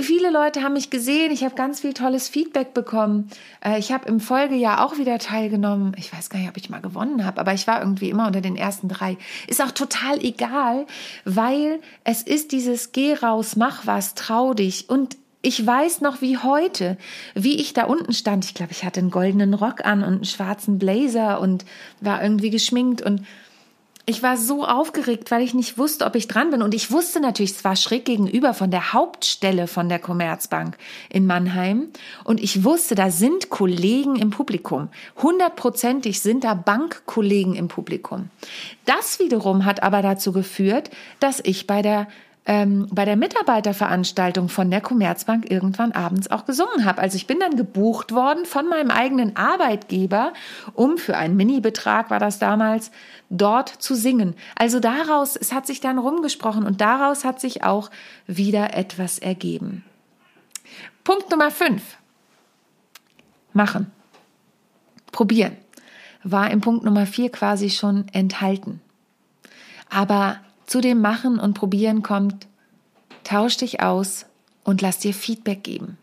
Viele 0.00 0.30
Leute 0.30 0.62
haben 0.62 0.74
mich 0.74 0.90
gesehen, 0.90 1.32
ich 1.32 1.44
habe 1.44 1.54
ganz 1.54 1.80
viel 1.80 1.94
tolles 1.94 2.28
Feedback 2.28 2.74
bekommen. 2.74 3.30
Äh, 3.64 3.78
ich 3.78 3.92
habe 3.92 4.08
im 4.08 4.20
Folgejahr 4.20 4.84
auch 4.84 4.98
wieder 4.98 5.18
teilgenommen. 5.18 5.94
Ich 5.96 6.12
weiß 6.12 6.30
gar 6.30 6.38
nicht, 6.38 6.48
ob 6.48 6.56
ich 6.56 6.70
mal 6.70 6.80
gewonnen 6.80 7.24
habe, 7.24 7.40
aber 7.40 7.54
ich 7.54 7.66
war 7.66 7.80
irgendwie 7.80 8.10
immer 8.10 8.26
unter 8.26 8.40
den 8.40 8.56
ersten 8.56 8.88
drei. 8.88 9.16
Ist 9.46 9.62
auch 9.62 9.72
total 9.72 10.22
egal, 10.22 10.86
weil 11.24 11.80
es 12.04 12.22
ist 12.22 12.52
dieses 12.52 12.92
Geh 12.92 13.14
raus, 13.14 13.56
mach 13.56 13.86
was, 13.86 14.14
trau 14.14 14.54
dich. 14.54 14.88
Und 14.88 15.16
ich 15.42 15.66
weiß 15.66 16.00
noch 16.02 16.20
wie 16.20 16.38
heute, 16.38 16.96
wie 17.34 17.56
ich 17.56 17.74
da 17.74 17.84
unten 17.84 18.12
stand. 18.12 18.44
Ich 18.44 18.54
glaube, 18.54 18.72
ich 18.72 18.84
hatte 18.84 19.00
einen 19.00 19.10
goldenen 19.10 19.54
Rock 19.54 19.84
an 19.84 20.04
und 20.04 20.14
einen 20.14 20.24
schwarzen 20.24 20.78
Blazer 20.78 21.40
und 21.40 21.64
war 22.00 22.22
irgendwie 22.22 22.50
geschminkt 22.50 23.02
und 23.02 23.26
ich 24.04 24.22
war 24.22 24.36
so 24.36 24.64
aufgeregt, 24.64 25.30
weil 25.30 25.42
ich 25.42 25.54
nicht 25.54 25.78
wusste, 25.78 26.04
ob 26.04 26.16
ich 26.16 26.26
dran 26.26 26.50
bin. 26.50 26.62
Und 26.62 26.74
ich 26.74 26.90
wusste 26.90 27.20
natürlich, 27.20 27.52
es 27.52 27.64
war 27.64 27.76
schräg 27.76 28.04
gegenüber 28.04 28.52
von 28.52 28.70
der 28.70 28.92
Hauptstelle 28.92 29.68
von 29.68 29.88
der 29.88 30.00
Commerzbank 30.00 30.76
in 31.08 31.26
Mannheim. 31.26 31.88
Und 32.24 32.42
ich 32.42 32.64
wusste, 32.64 32.96
da 32.96 33.10
sind 33.10 33.48
Kollegen 33.48 34.16
im 34.16 34.30
Publikum. 34.30 34.88
Hundertprozentig 35.22 36.20
sind 36.20 36.42
da 36.42 36.54
Bankkollegen 36.54 37.54
im 37.54 37.68
Publikum. 37.68 38.28
Das 38.86 39.20
wiederum 39.20 39.64
hat 39.64 39.84
aber 39.84 40.02
dazu 40.02 40.32
geführt, 40.32 40.90
dass 41.20 41.40
ich 41.44 41.68
bei 41.68 41.80
der 41.80 42.08
ähm, 42.44 42.88
bei 42.90 43.04
der 43.04 43.16
Mitarbeiterveranstaltung 43.16 44.48
von 44.48 44.70
der 44.70 44.80
Commerzbank 44.80 45.50
irgendwann 45.50 45.92
abends 45.92 46.30
auch 46.30 46.44
gesungen 46.44 46.84
habe. 46.84 47.00
Also 47.00 47.16
ich 47.16 47.26
bin 47.26 47.38
dann 47.38 47.56
gebucht 47.56 48.12
worden 48.12 48.46
von 48.46 48.68
meinem 48.68 48.90
eigenen 48.90 49.36
Arbeitgeber, 49.36 50.32
um 50.74 50.98
für 50.98 51.16
einen 51.16 51.36
Mini-Betrag 51.36 52.10
war 52.10 52.18
das 52.18 52.40
damals, 52.40 52.90
dort 53.30 53.68
zu 53.68 53.94
singen. 53.94 54.34
Also 54.56 54.80
daraus, 54.80 55.36
es 55.36 55.52
hat 55.52 55.66
sich 55.66 55.80
dann 55.80 55.98
rumgesprochen 55.98 56.66
und 56.66 56.80
daraus 56.80 57.24
hat 57.24 57.40
sich 57.40 57.62
auch 57.62 57.90
wieder 58.26 58.74
etwas 58.74 59.18
ergeben. 59.18 59.84
Punkt 61.04 61.30
Nummer 61.30 61.50
fünf. 61.50 61.96
Machen. 63.52 63.92
Probieren. 65.12 65.56
War 66.24 66.50
im 66.50 66.60
Punkt 66.60 66.84
Nummer 66.84 67.06
vier 67.06 67.30
quasi 67.30 67.70
schon 67.70 68.08
enthalten. 68.12 68.80
Aber 69.90 70.38
zu 70.66 70.80
dem 70.80 71.00
Machen 71.00 71.38
und 71.38 71.54
Probieren 71.54 72.02
kommt, 72.02 72.46
tausch 73.24 73.56
dich 73.56 73.82
aus 73.82 74.26
und 74.64 74.80
lass 74.82 74.98
dir 74.98 75.14
Feedback 75.14 75.62
geben. 75.62 75.98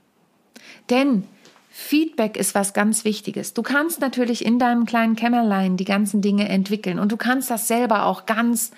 Denn 0.90 1.24
Feedback 1.70 2.36
ist 2.36 2.56
was 2.56 2.74
ganz 2.74 3.06
Wichtiges. 3.06 3.54
Du 3.54 3.62
kannst 3.62 4.02
natürlich 4.02 4.46
in 4.46 4.60
deinem 4.60 4.86
kleinen 4.86 5.16
Kämmerlein 5.16 5.78
die 5.78 5.86
ganzen 5.86 6.22
Dinge 6.22 6.50
entwickeln 6.50 7.00
und 7.00 7.12
du 7.12 7.18
kannst 7.18 7.50
das 7.50 7.68
selber 7.68 8.06
auch 8.06 8.26
ganz 8.26 8.72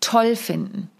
toll 0.00 0.34
finden. 0.34 0.90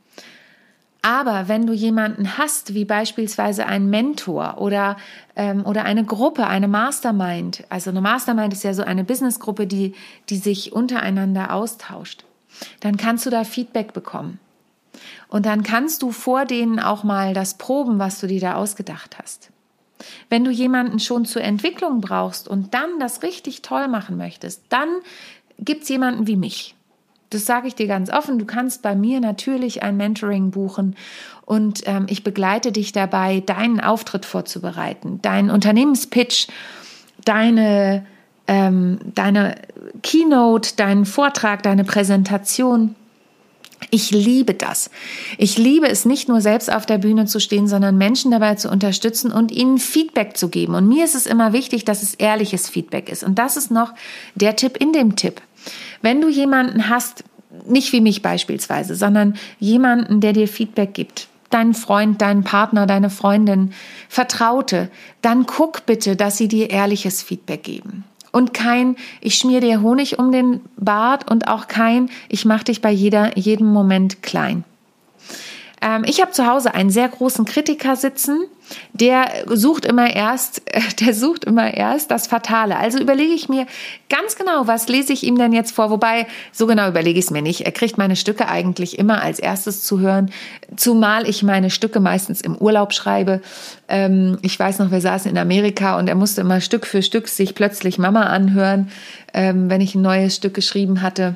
Aber 1.05 1.49
wenn 1.49 1.67
du 1.67 1.73
jemanden 1.73 2.39
hast, 2.39 2.75
wie 2.75 2.85
beispielsweise 2.85 3.67
einen 3.67 3.91
Mentor 3.91 4.59
oder, 4.59 4.97
ähm, 5.35 5.67
oder 5.67 5.85
eine 5.85 6.05
Gruppe, 6.05 6.47
eine 6.47 6.69
Mastermind, 6.69 7.65
also 7.71 7.91
eine 7.91 8.01
Mastermind 8.01 8.53
ist 8.53 8.63
ja 8.63 8.73
so 8.73 8.85
eine 8.85 9.03
Businessgruppe, 9.03 9.67
die, 9.67 9.95
die 10.29 10.37
sich 10.37 10.73
untereinander 10.73 11.53
austauscht 11.53 12.25
dann 12.81 12.97
kannst 12.97 13.27
du 13.27 13.31
da 13.31 13.45
Feedback 13.45 13.93
bekommen. 13.93 14.39
Und 15.29 15.47
dann 15.47 15.63
kannst 15.63 16.03
du 16.03 16.13
vor 16.13 16.45
denen 16.45 16.79
auch 16.79 17.05
mal 17.05 17.35
das 17.35 17.55
proben, 17.55 17.99
was 17.99 18.21
du 18.21 18.27
dir 18.27 18.41
da 18.41 18.55
ausgedacht 18.55 19.17
hast. 19.21 19.51
Wenn 20.29 20.45
du 20.45 20.51
jemanden 20.51 20.99
schon 20.99 21.25
zur 21.25 21.43
Entwicklung 21.43 22.01
brauchst 22.01 22.49
und 22.49 22.75
dann 22.75 22.99
das 22.99 23.23
richtig 23.23 23.63
toll 23.63 23.89
machen 23.89 24.17
möchtest, 24.17 24.63
dann 24.69 24.89
gibt 25.59 25.85
es 25.85 25.89
jemanden 25.89 26.27
wie 26.27 26.37
mich. 26.37 26.75
Das 27.31 27.47
sage 27.47 27.67
ich 27.67 27.75
dir 27.75 27.87
ganz 27.87 28.11
offen. 28.11 28.39
Du 28.39 28.45
kannst 28.45 28.83
bei 28.83 28.95
mir 28.95 29.21
natürlich 29.21 29.83
ein 29.83 29.97
Mentoring 29.97 30.51
buchen 30.51 30.97
und 31.47 31.83
ähm, 31.87 32.07
ich 32.09 32.25
begleite 32.25 32.73
dich 32.73 32.93
dabei, 32.93 33.41
deinen 33.41 33.81
Auftritt 33.81 34.27
vorzubereiten, 34.27 35.23
deinen 35.23 35.51
Unternehmenspitch, 35.51 36.49
deine 37.25 38.05
ähm, 38.47 38.99
deine 39.15 39.57
Keynote, 40.03 40.77
deinen 40.77 41.05
Vortrag, 41.05 41.63
deine 41.63 41.85
Präsentation. 41.85 42.95
Ich 43.91 44.11
liebe 44.11 44.55
das. 44.55 44.91
Ich 45.39 45.59
liebe 45.59 45.89
es 45.89 46.05
nicht 46.05 46.29
nur 46.29 46.41
selbst 46.41 46.73
auf 46.73 46.87
der 46.87 46.99
Bühne 46.99 47.27
zu 47.27 47.41
stehen, 47.41 47.67
sondern 47.67 47.99
Menschen 47.99 48.31
dabei 48.31 48.55
zu 48.55 48.71
unterstützen 48.71 49.33
und 49.33 49.51
ihnen 49.51 49.79
Feedback 49.79 50.37
zu 50.37 50.49
geben. 50.49 50.75
Und 50.75 50.89
mir 50.89 51.05
ist 51.05 51.15
es 51.15 51.27
immer 51.27 51.53
wichtig, 51.53 51.85
dass 51.85 52.03
es 52.03 52.15
ehrliches 52.15 52.69
Feedback 52.69 53.09
ist. 53.09 53.25
Und 53.25 53.39
das 53.39 53.57
ist 53.57 53.71
noch 53.71 53.93
der 54.35 54.57
Tipp 54.57 54.77
in 54.77 54.93
dem 54.93 55.17
Tipp. 55.17 55.41
Wenn 56.01 56.21
du 56.21 56.29
jemanden 56.29 56.89
hast, 56.89 57.25
nicht 57.67 57.93
wie 57.93 58.01
mich 58.01 58.23
beispielsweise, 58.23 58.95
sondern 58.95 59.35
jemanden, 59.59 60.21
der 60.21 60.33
dir 60.33 60.49
Feedback 60.49 60.95
gibt, 60.95 61.29
deinen 61.51 61.75
Freund, 61.75 62.23
deinen 62.23 62.45
Partner, 62.45 62.87
deine 62.87 63.11
Freundin, 63.11 63.73
Vertraute, 64.09 64.91
dann 65.21 65.47
guck 65.47 65.87
bitte, 65.87 66.17
dass 66.17 66.39
sie 66.39 66.49
dir 66.49 66.71
ehrliches 66.71 67.23
Feedback 67.23 67.63
geben. 67.63 68.05
Und 68.33 68.55
kein, 68.55 68.97
ich 69.21 69.37
schmier 69.37 69.61
dir 69.61 69.83
Honig 69.83 70.19
um 70.19 70.33
den 70.33 70.61
Bart 70.77 71.31
und 71.31 71.49
auch 71.49 71.69
kein, 71.69 72.11
ich 72.29 72.45
mach 72.45 72.63
dich 72.63 72.81
bei 72.81 72.91
jeder, 72.91 73.37
jedem 73.39 73.67
Moment 73.67 74.23
klein. 74.23 74.65
Ähm, 75.83 76.05
ich 76.07 76.21
habe 76.21 76.31
zu 76.31 76.47
Hause 76.47 76.75
einen 76.75 76.91
sehr 76.91 77.09
großen 77.09 77.45
Kritiker 77.45 77.97
sitzen, 77.97 78.45
der 78.93 79.27
sucht 79.47 79.85
immer 79.85 80.15
erst, 80.15 80.63
der 81.01 81.13
sucht 81.13 81.45
immer 81.45 81.75
erst 81.75 82.11
das 82.11 82.29
Fatale. 82.29 82.77
Also 82.77 82.99
überlege 83.01 83.33
ich 83.33 83.49
mir 83.49 83.67
ganz 84.09 84.37
genau, 84.37 84.67
was 84.67 84.89
lese 84.89 85.13
ich 85.13 85.25
ihm 85.25 85.37
denn 85.37 85.53
jetzt 85.53 85.73
vor? 85.73 85.91
Wobei, 85.91 86.27
so 86.53 86.67
genau 86.67 86.89
überlege 86.89 87.19
ich 87.19 87.27
es 87.27 87.31
mir 87.33 87.43
nicht. 87.43 87.63
Er 87.63 87.73
kriegt 87.73 87.99
meine 87.99 88.17
Stücke 88.17 88.49
eigentlich 88.49 88.99
immer 88.99 89.23
als 89.23 89.41
erstes 89.41 89.83
zu 89.83 89.99
hören, 89.99 90.31
zumal 90.77 91.29
ich 91.29 91.43
meine 91.43 91.69
Stücke 91.69 91.99
meistens 91.99 92.41
im 92.41 92.57
Urlaub 92.57 92.93
schreibe. 92.93 93.43
Ähm, 93.89 94.39
ich 94.43 94.59
weiß 94.59 94.79
noch, 94.79 94.93
wir 94.93 95.01
saßen 95.01 95.31
in 95.31 95.39
Amerika 95.39 95.99
und 95.99 96.09
er 96.09 96.15
musste 96.15 96.43
immer 96.43 96.61
Stück 96.61 96.87
für 96.87 97.03
Stück 97.03 97.27
sich 97.27 97.57
plötzlich 97.57 97.99
Mama 97.99 98.23
anhören, 98.23 98.91
ähm, 99.35 99.69
wenn 99.69 99.81
ich 99.81 99.97
ein 99.97 100.03
neues 100.03 100.37
Stück 100.37 100.55
geschrieben 100.55 101.03
hatte 101.03 101.35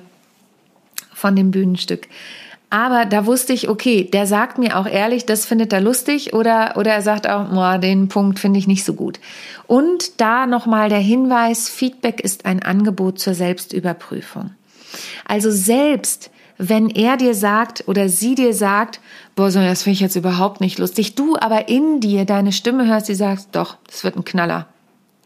von 1.12 1.34
dem 1.34 1.50
Bühnenstück. 1.50 2.06
Aber 2.68 3.04
da 3.04 3.26
wusste 3.26 3.52
ich, 3.52 3.68
okay, 3.68 4.04
der 4.04 4.26
sagt 4.26 4.58
mir 4.58 4.76
auch 4.76 4.86
ehrlich, 4.86 5.24
das 5.24 5.46
findet 5.46 5.72
er 5.72 5.80
lustig 5.80 6.34
oder, 6.34 6.74
oder 6.76 6.92
er 6.92 7.02
sagt 7.02 7.28
auch, 7.28 7.48
boah, 7.50 7.78
den 7.78 8.08
Punkt 8.08 8.40
finde 8.40 8.58
ich 8.58 8.66
nicht 8.66 8.84
so 8.84 8.94
gut. 8.94 9.20
Und 9.66 10.20
da 10.20 10.46
nochmal 10.46 10.88
der 10.88 10.98
Hinweis, 10.98 11.68
Feedback 11.68 12.20
ist 12.20 12.44
ein 12.44 12.62
Angebot 12.62 13.20
zur 13.20 13.34
Selbstüberprüfung. 13.34 14.50
Also 15.26 15.50
selbst 15.50 16.30
wenn 16.58 16.88
er 16.88 17.16
dir 17.16 17.34
sagt 17.34 17.84
oder 17.86 18.08
sie 18.08 18.34
dir 18.34 18.54
sagt, 18.54 19.00
boah, 19.36 19.50
so, 19.50 19.60
das 19.60 19.82
finde 19.82 19.94
ich 19.94 20.00
jetzt 20.00 20.16
überhaupt 20.16 20.60
nicht 20.60 20.78
lustig, 20.78 21.14
du 21.14 21.36
aber 21.36 21.68
in 21.68 22.00
dir 22.00 22.24
deine 22.24 22.50
Stimme 22.50 22.86
hörst, 22.86 23.08
die 23.08 23.14
sagt, 23.14 23.48
doch, 23.52 23.76
das 23.86 24.02
wird 24.04 24.16
ein 24.16 24.24
Knaller 24.24 24.66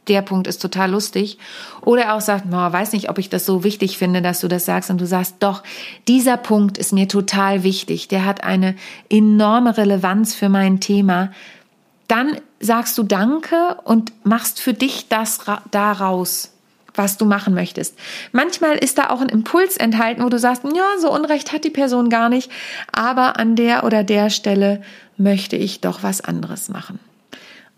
der 0.09 0.23
Punkt 0.23 0.47
ist 0.47 0.61
total 0.61 0.91
lustig. 0.91 1.39
Oder 1.83 2.03
er 2.03 2.15
auch 2.15 2.21
sagt, 2.21 2.47
no, 2.47 2.57
weiß 2.57 2.93
nicht, 2.93 3.09
ob 3.11 3.19
ich 3.19 3.29
das 3.29 3.47
so 3.47 3.65
wichtig 3.65 3.99
finde, 3.99 4.23
dass 4.23 4.41
du 4.41 4.49
das 4.49 4.65
sagst. 4.65 4.91
Und 4.91 5.01
du 5.01 5.07
sagst, 5.07 5.37
doch, 5.41 5.63
dieser 6.09 6.37
Punkt 6.37 6.79
ist 6.79 6.93
mir 6.93 7.09
total 7.09 7.63
wichtig. 7.63 8.09
Der 8.09 8.25
hat 8.25 8.43
eine 8.43 8.75
enorme 9.09 9.77
Relevanz 9.77 10.35
für 10.35 10.49
mein 10.49 10.81
Thema. 10.81 11.31
Dann 12.09 12.37
sagst 12.59 12.99
du 12.99 13.03
Danke 13.03 13.77
und 13.85 14.13
machst 14.25 14.61
für 14.61 14.75
dich 14.75 15.09
das 15.09 15.39
daraus, 15.71 16.53
was 16.95 17.17
du 17.17 17.25
machen 17.25 17.55
möchtest. 17.55 17.97
Manchmal 18.33 18.77
ist 18.77 18.99
da 18.99 19.11
auch 19.11 19.21
ein 19.21 19.29
Impuls 19.29 19.77
enthalten, 19.77 20.25
wo 20.25 20.29
du 20.29 20.39
sagst, 20.39 20.65
ja, 20.65 20.99
so 21.01 21.13
Unrecht 21.13 21.53
hat 21.53 21.65
die 21.65 21.71
Person 21.71 22.11
gar 22.11 22.29
nicht, 22.29 22.51
aber 22.93 23.39
an 23.39 23.55
der 23.55 23.85
oder 23.85 24.03
der 24.03 24.29
Stelle 24.31 24.83
möchte 25.17 25.57
ich 25.57 25.81
doch 25.81 26.03
was 26.03 26.21
anderes 26.21 26.69
machen. 26.69 26.99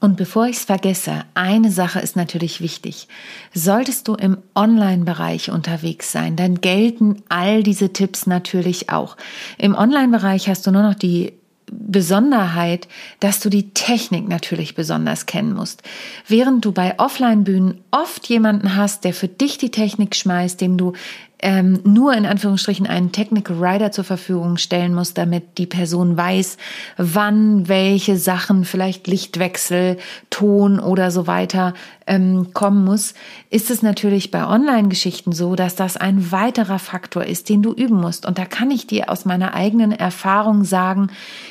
Und 0.03 0.17
bevor 0.17 0.49
ich 0.49 0.57
es 0.57 0.65
vergesse, 0.65 1.21
eine 1.35 1.71
Sache 1.71 2.01
ist 2.01 2.17
natürlich 2.17 2.61
wichtig. 2.61 3.07
Solltest 3.55 4.09
du 4.09 4.15
im 4.15 4.39
Online-Bereich 4.57 5.53
unterwegs 5.53 6.11
sein, 6.11 6.35
dann 6.35 6.61
gelten 6.61 7.23
all 7.29 7.63
diese 7.63 7.93
Tipps 7.93 8.27
natürlich 8.27 8.91
auch. 8.91 9.17
Im 9.59 9.77
Online-Bereich 9.77 10.49
hast 10.49 10.67
du 10.67 10.73
nur 10.73 10.83
noch 10.83 10.97
die 10.97 11.35
Besonderheit, 11.71 12.89
dass 13.21 13.39
du 13.39 13.49
die 13.49 13.75
Technik 13.75 14.29
natürlich 14.29 14.75
besonders 14.75 15.27
kennen 15.27 15.55
musst. 15.55 15.85
Während 16.27 16.65
du 16.65 16.73
bei 16.73 16.99
Offline-Bühnen 16.99 17.81
oft 17.93 18.29
jemanden 18.29 18.75
hast, 18.75 19.05
der 19.05 19.15
für 19.15 19.29
dich 19.29 19.57
die 19.57 19.71
Technik 19.71 20.17
schmeißt, 20.17 20.61
dem 20.61 20.79
du 20.79 20.95
ähm, 21.43 21.81
nur 21.85 22.15
in 22.15 22.25
Anführungsstrichen 22.25 22.87
einen 22.87 23.11
Technical 23.11 23.63
Rider 23.63 23.91
zur 23.91 24.05
Verfügung 24.05 24.57
stellen 24.57 24.95
muss, 24.95 25.13
damit 25.13 25.59
die 25.59 25.67
Person 25.67 26.17
weiß, 26.17 26.57
wann 26.97 27.69
welche 27.69 28.17
Sachen, 28.17 28.65
vielleicht 28.65 29.09
Lichtwechsel, 29.09 29.99
Ton 30.31 30.79
oder 30.79 31.11
so 31.11 31.27
weiter 31.27 31.75
ähm, 32.07 32.53
kommen 32.55 32.85
muss, 32.85 33.15
ist 33.51 33.71
es 33.71 33.83
natürlich 33.83 34.31
bei 34.31 34.47
Online-Geschichten 34.47 35.33
so, 35.33 35.57
dass 35.57 35.75
das 35.75 35.97
ein 35.97 36.31
weiterer 36.31 36.79
Faktor 36.79 37.25
ist, 37.25 37.49
den 37.49 37.63
du 37.63 37.73
üben 37.73 38.01
musst. 38.01 38.25
Und 38.25 38.39
da 38.39 38.45
kann 38.45 38.71
ich 38.71 38.87
dir 38.87 39.11
aus 39.11 39.25
meiner 39.25 39.53
eigenen 39.53 39.93
Erfahrung 39.93 40.65
sagen, 40.65 41.09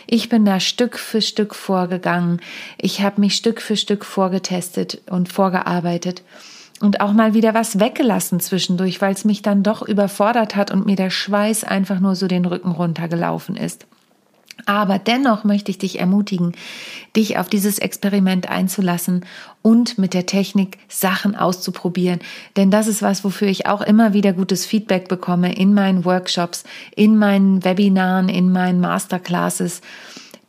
ich 0.07 0.29
bin 0.29 0.45
da 0.45 0.59
Stück 0.61 0.97
für 0.97 1.21
Stück 1.21 1.53
vorgegangen. 1.53 2.39
Ich 2.77 3.01
habe 3.01 3.19
mich 3.19 3.35
Stück 3.35 3.61
für 3.61 3.75
Stück 3.75 4.05
vorgetestet 4.05 5.01
und 5.09 5.27
vorgearbeitet 5.27 6.23
und 6.81 7.01
auch 7.01 7.13
mal 7.13 7.33
wieder 7.33 7.53
was 7.53 7.79
weggelassen 7.79 8.39
zwischendurch, 8.39 9.01
weil 9.01 9.13
es 9.13 9.25
mich 9.25 9.41
dann 9.41 9.63
doch 9.63 9.81
überfordert 9.81 10.55
hat 10.55 10.71
und 10.71 10.85
mir 10.85 10.95
der 10.95 11.09
Schweiß 11.09 11.63
einfach 11.63 11.99
nur 11.99 12.15
so 12.15 12.27
den 12.27 12.45
Rücken 12.45 12.71
runtergelaufen 12.71 13.55
ist. 13.55 13.85
Aber 14.65 14.99
dennoch 14.99 15.43
möchte 15.43 15.71
ich 15.71 15.77
dich 15.77 15.99
ermutigen, 15.99 16.53
dich 17.15 17.37
auf 17.37 17.49
dieses 17.49 17.79
Experiment 17.79 18.49
einzulassen 18.49 19.25
und 19.61 19.97
mit 19.97 20.13
der 20.13 20.25
Technik 20.25 20.77
Sachen 20.87 21.35
auszuprobieren. 21.35 22.19
Denn 22.57 22.69
das 22.69 22.87
ist 22.87 23.01
was, 23.01 23.23
wofür 23.23 23.47
ich 23.47 23.65
auch 23.65 23.81
immer 23.81 24.13
wieder 24.13 24.33
gutes 24.33 24.65
Feedback 24.65 25.07
bekomme 25.07 25.53
in 25.55 25.73
meinen 25.73 26.05
Workshops, 26.05 26.63
in 26.95 27.17
meinen 27.17 27.63
Webinaren, 27.63 28.29
in 28.29 28.51
meinen 28.51 28.81
Masterclasses 28.81 29.81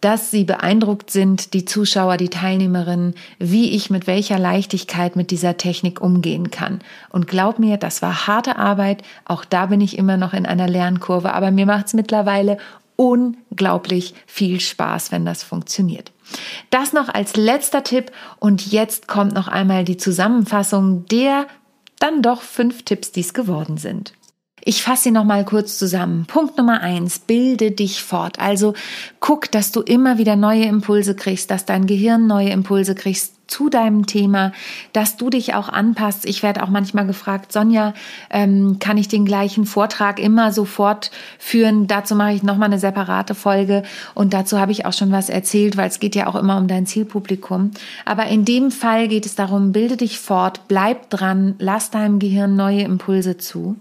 dass 0.02 0.32
sie 0.32 0.44
beeindruckt 0.44 1.10
sind, 1.10 1.54
die 1.54 1.64
Zuschauer, 1.64 2.16
die 2.16 2.28
Teilnehmerinnen, 2.28 3.14
wie 3.38 3.70
ich 3.70 3.88
mit 3.88 4.06
welcher 4.06 4.38
Leichtigkeit 4.38 5.16
mit 5.16 5.30
dieser 5.30 5.56
Technik 5.56 6.00
umgehen 6.00 6.50
kann. 6.50 6.80
Und 7.08 7.28
glaub 7.28 7.58
mir, 7.58 7.76
das 7.76 8.02
war 8.02 8.26
harte 8.26 8.56
Arbeit. 8.56 9.02
Auch 9.24 9.44
da 9.44 9.66
bin 9.66 9.80
ich 9.80 9.96
immer 9.96 10.16
noch 10.16 10.34
in 10.34 10.44
einer 10.44 10.68
Lernkurve, 10.68 11.32
aber 11.32 11.52
mir 11.52 11.66
macht 11.66 11.86
es 11.86 11.94
mittlerweile 11.94 12.58
unglaublich 12.96 14.14
viel 14.26 14.60
Spaß, 14.60 15.12
wenn 15.12 15.24
das 15.24 15.44
funktioniert. 15.44 16.10
Das 16.70 16.92
noch 16.92 17.08
als 17.08 17.36
letzter 17.36 17.84
Tipp 17.84 18.10
und 18.40 18.72
jetzt 18.72 19.06
kommt 19.06 19.34
noch 19.34 19.48
einmal 19.48 19.84
die 19.84 19.96
Zusammenfassung 19.96 21.06
der 21.06 21.46
dann 22.00 22.22
doch 22.22 22.42
fünf 22.42 22.82
Tipps, 22.82 23.12
die 23.12 23.20
es 23.20 23.34
geworden 23.34 23.76
sind. 23.76 24.14
Ich 24.64 24.82
fasse 24.82 25.04
sie 25.04 25.10
nochmal 25.10 25.44
kurz 25.44 25.76
zusammen. 25.76 26.24
Punkt 26.26 26.56
Nummer 26.56 26.80
eins, 26.80 27.18
bilde 27.18 27.72
dich 27.72 28.02
fort. 28.02 28.38
Also 28.38 28.74
guck, 29.18 29.50
dass 29.50 29.72
du 29.72 29.80
immer 29.80 30.18
wieder 30.18 30.36
neue 30.36 30.64
Impulse 30.64 31.16
kriegst, 31.16 31.50
dass 31.50 31.64
dein 31.64 31.86
Gehirn 31.86 32.28
neue 32.28 32.50
Impulse 32.50 32.94
kriegst 32.94 33.34
zu 33.48 33.68
deinem 33.68 34.06
Thema, 34.06 34.52
dass 34.94 35.16
du 35.16 35.28
dich 35.28 35.52
auch 35.54 35.68
anpasst. 35.68 36.24
Ich 36.24 36.42
werde 36.42 36.62
auch 36.62 36.70
manchmal 36.70 37.06
gefragt, 37.06 37.52
Sonja, 37.52 37.92
ähm, 38.30 38.78
kann 38.78 38.96
ich 38.96 39.08
den 39.08 39.26
gleichen 39.26 39.66
Vortrag 39.66 40.18
immer 40.18 40.52
sofort 40.52 41.10
führen? 41.38 41.86
Dazu 41.86 42.14
mache 42.14 42.32
ich 42.32 42.42
nochmal 42.42 42.68
eine 42.68 42.78
separate 42.78 43.34
Folge 43.34 43.82
und 44.14 44.32
dazu 44.32 44.58
habe 44.58 44.72
ich 44.72 44.86
auch 44.86 44.94
schon 44.94 45.12
was 45.12 45.28
erzählt, 45.28 45.76
weil 45.76 45.88
es 45.88 46.00
geht 46.00 46.14
ja 46.14 46.28
auch 46.28 46.36
immer 46.36 46.56
um 46.56 46.66
dein 46.66 46.86
Zielpublikum. 46.86 47.72
Aber 48.06 48.26
in 48.26 48.46
dem 48.46 48.70
Fall 48.70 49.08
geht 49.08 49.26
es 49.26 49.34
darum, 49.34 49.72
bilde 49.72 49.98
dich 49.98 50.18
fort, 50.18 50.62
bleib 50.68 51.10
dran, 51.10 51.54
lass 51.58 51.90
deinem 51.90 52.20
Gehirn 52.20 52.56
neue 52.56 52.82
Impulse 52.82 53.36
zu. 53.36 53.76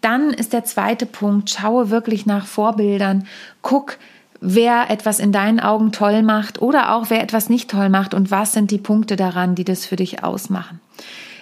Dann 0.00 0.30
ist 0.30 0.52
der 0.52 0.64
zweite 0.64 1.06
Punkt, 1.06 1.50
schaue 1.50 1.90
wirklich 1.90 2.26
nach 2.26 2.46
Vorbildern, 2.46 3.26
guck, 3.62 3.98
wer 4.40 4.90
etwas 4.90 5.18
in 5.18 5.32
deinen 5.32 5.60
Augen 5.60 5.92
toll 5.92 6.22
macht 6.22 6.62
oder 6.62 6.94
auch 6.94 7.10
wer 7.10 7.22
etwas 7.22 7.48
nicht 7.48 7.70
toll 7.70 7.88
macht 7.88 8.14
und 8.14 8.30
was 8.30 8.52
sind 8.52 8.70
die 8.70 8.78
Punkte 8.78 9.16
daran, 9.16 9.54
die 9.54 9.64
das 9.64 9.84
für 9.84 9.96
dich 9.96 10.22
ausmachen. 10.22 10.80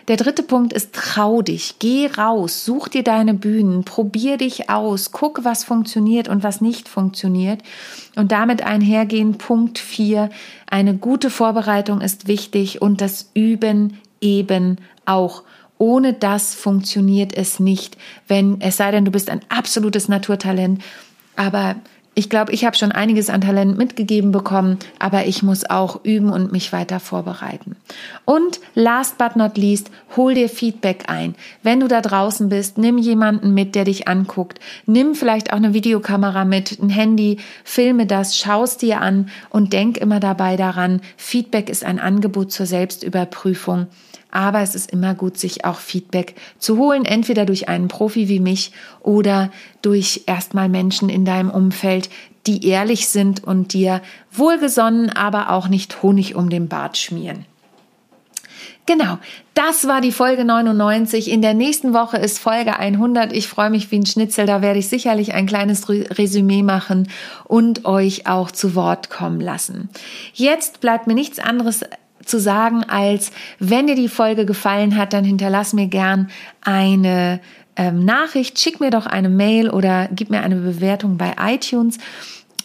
Der 0.08 0.16
dritte 0.16 0.44
Punkt 0.44 0.72
ist, 0.72 0.94
trau 0.94 1.42
dich, 1.42 1.80
geh 1.80 2.06
raus, 2.06 2.64
such 2.64 2.86
dir 2.88 3.02
deine 3.02 3.34
Bühnen, 3.34 3.82
probier 3.82 4.36
dich 4.36 4.70
aus, 4.70 5.10
guck, 5.10 5.44
was 5.44 5.64
funktioniert 5.64 6.28
und 6.28 6.44
was 6.44 6.60
nicht 6.60 6.88
funktioniert. 6.88 7.60
Und 8.14 8.30
damit 8.30 8.62
einhergehen 8.62 9.36
Punkt 9.36 9.80
vier, 9.80 10.30
eine 10.70 10.94
gute 10.94 11.28
Vorbereitung 11.28 12.00
ist 12.00 12.28
wichtig 12.28 12.80
und 12.80 13.00
das 13.00 13.30
Üben 13.34 14.00
eben 14.20 14.76
auch. 15.06 15.42
Ohne 15.78 16.12
das 16.12 16.54
funktioniert 16.54 17.36
es 17.36 17.60
nicht, 17.60 17.96
wenn 18.28 18.60
es 18.60 18.76
sei 18.76 18.90
denn, 18.90 19.04
du 19.04 19.10
bist 19.10 19.30
ein 19.30 19.40
absolutes 19.48 20.08
Naturtalent. 20.08 20.82
Aber 21.36 21.76
ich 22.18 22.30
glaube, 22.30 22.50
ich 22.52 22.64
habe 22.64 22.74
schon 22.74 22.92
einiges 22.92 23.28
an 23.28 23.42
Talent 23.42 23.76
mitgegeben 23.76 24.32
bekommen, 24.32 24.78
aber 24.98 25.26
ich 25.26 25.42
muss 25.42 25.68
auch 25.68 26.02
üben 26.02 26.30
und 26.30 26.50
mich 26.50 26.72
weiter 26.72 26.98
vorbereiten. 26.98 27.76
Und 28.24 28.58
last 28.74 29.18
but 29.18 29.36
not 29.36 29.58
least, 29.58 29.90
hol 30.16 30.32
dir 30.32 30.48
Feedback 30.48 31.04
ein. 31.08 31.34
Wenn 31.62 31.80
du 31.80 31.88
da 31.88 32.00
draußen 32.00 32.48
bist, 32.48 32.78
nimm 32.78 32.96
jemanden 32.96 33.52
mit, 33.52 33.74
der 33.74 33.84
dich 33.84 34.08
anguckt. 34.08 34.60
Nimm 34.86 35.14
vielleicht 35.14 35.52
auch 35.52 35.58
eine 35.58 35.74
Videokamera 35.74 36.46
mit, 36.46 36.80
ein 36.80 36.88
Handy, 36.88 37.36
filme 37.64 38.06
das, 38.06 38.34
schaust 38.34 38.80
dir 38.80 39.02
an 39.02 39.28
und 39.50 39.74
denk 39.74 39.98
immer 39.98 40.18
dabei 40.18 40.56
daran, 40.56 41.02
Feedback 41.18 41.68
ist 41.68 41.84
ein 41.84 41.98
Angebot 41.98 42.50
zur 42.50 42.64
Selbstüberprüfung. 42.64 43.88
Aber 44.37 44.61
es 44.61 44.75
ist 44.75 44.90
immer 44.90 45.14
gut, 45.14 45.38
sich 45.38 45.64
auch 45.64 45.79
Feedback 45.79 46.35
zu 46.59 46.77
holen, 46.77 47.07
entweder 47.07 47.46
durch 47.46 47.70
einen 47.70 47.88
Profi 47.88 48.29
wie 48.29 48.38
mich 48.38 48.70
oder 49.01 49.51
durch 49.81 50.25
erstmal 50.27 50.68
Menschen 50.68 51.09
in 51.09 51.25
deinem 51.25 51.49
Umfeld, 51.49 52.11
die 52.46 52.68
ehrlich 52.68 53.09
sind 53.09 53.42
und 53.42 53.72
dir 53.72 54.03
wohlgesonnen, 54.31 55.09
aber 55.09 55.49
auch 55.49 55.68
nicht 55.68 56.03
Honig 56.03 56.35
um 56.35 56.51
den 56.51 56.68
Bart 56.68 56.99
schmieren. 56.99 57.46
Genau, 58.85 59.16
das 59.55 59.88
war 59.88 60.03
die 60.03 60.12
Folge 60.12 60.44
99. 60.44 61.31
In 61.31 61.40
der 61.40 61.55
nächsten 61.55 61.94
Woche 61.94 62.18
ist 62.18 62.38
Folge 62.38 62.79
100. 62.79 63.33
Ich 63.33 63.49
freue 63.49 63.70
mich 63.70 63.90
wie 63.90 64.01
ein 64.01 64.07
Schnitzel. 64.07 64.44
Da 64.44 64.61
werde 64.61 64.81
ich 64.81 64.88
sicherlich 64.88 65.33
ein 65.33 65.46
kleines 65.46 65.88
Resümee 65.88 66.62
machen 66.62 67.09
und 67.44 67.87
euch 67.87 68.27
auch 68.27 68.51
zu 68.51 68.75
Wort 68.75 69.09
kommen 69.09 69.40
lassen. 69.40 69.88
Jetzt 70.35 70.83
bleibt 70.83 71.07
mir 71.07 71.14
nichts 71.14 71.38
anderes 71.38 71.85
zu 72.24 72.40
sagen, 72.40 72.85
als 72.85 73.31
wenn 73.59 73.87
dir 73.87 73.94
die 73.94 74.09
Folge 74.09 74.46
gefallen 74.46 74.96
hat, 74.96 75.12
dann 75.12 75.24
hinterlass 75.24 75.72
mir 75.72 75.87
gern 75.87 76.31
eine 76.62 77.40
ähm, 77.76 78.05
Nachricht, 78.05 78.59
schick 78.59 78.81
mir 78.81 78.90
doch 78.90 79.07
eine 79.07 79.29
Mail 79.29 79.70
oder 79.70 80.09
gib 80.12 80.31
mir 80.31 80.42
eine 80.42 80.57
Bewertung 80.57 81.18
bei 81.18 81.35
iTunes. 81.38 81.98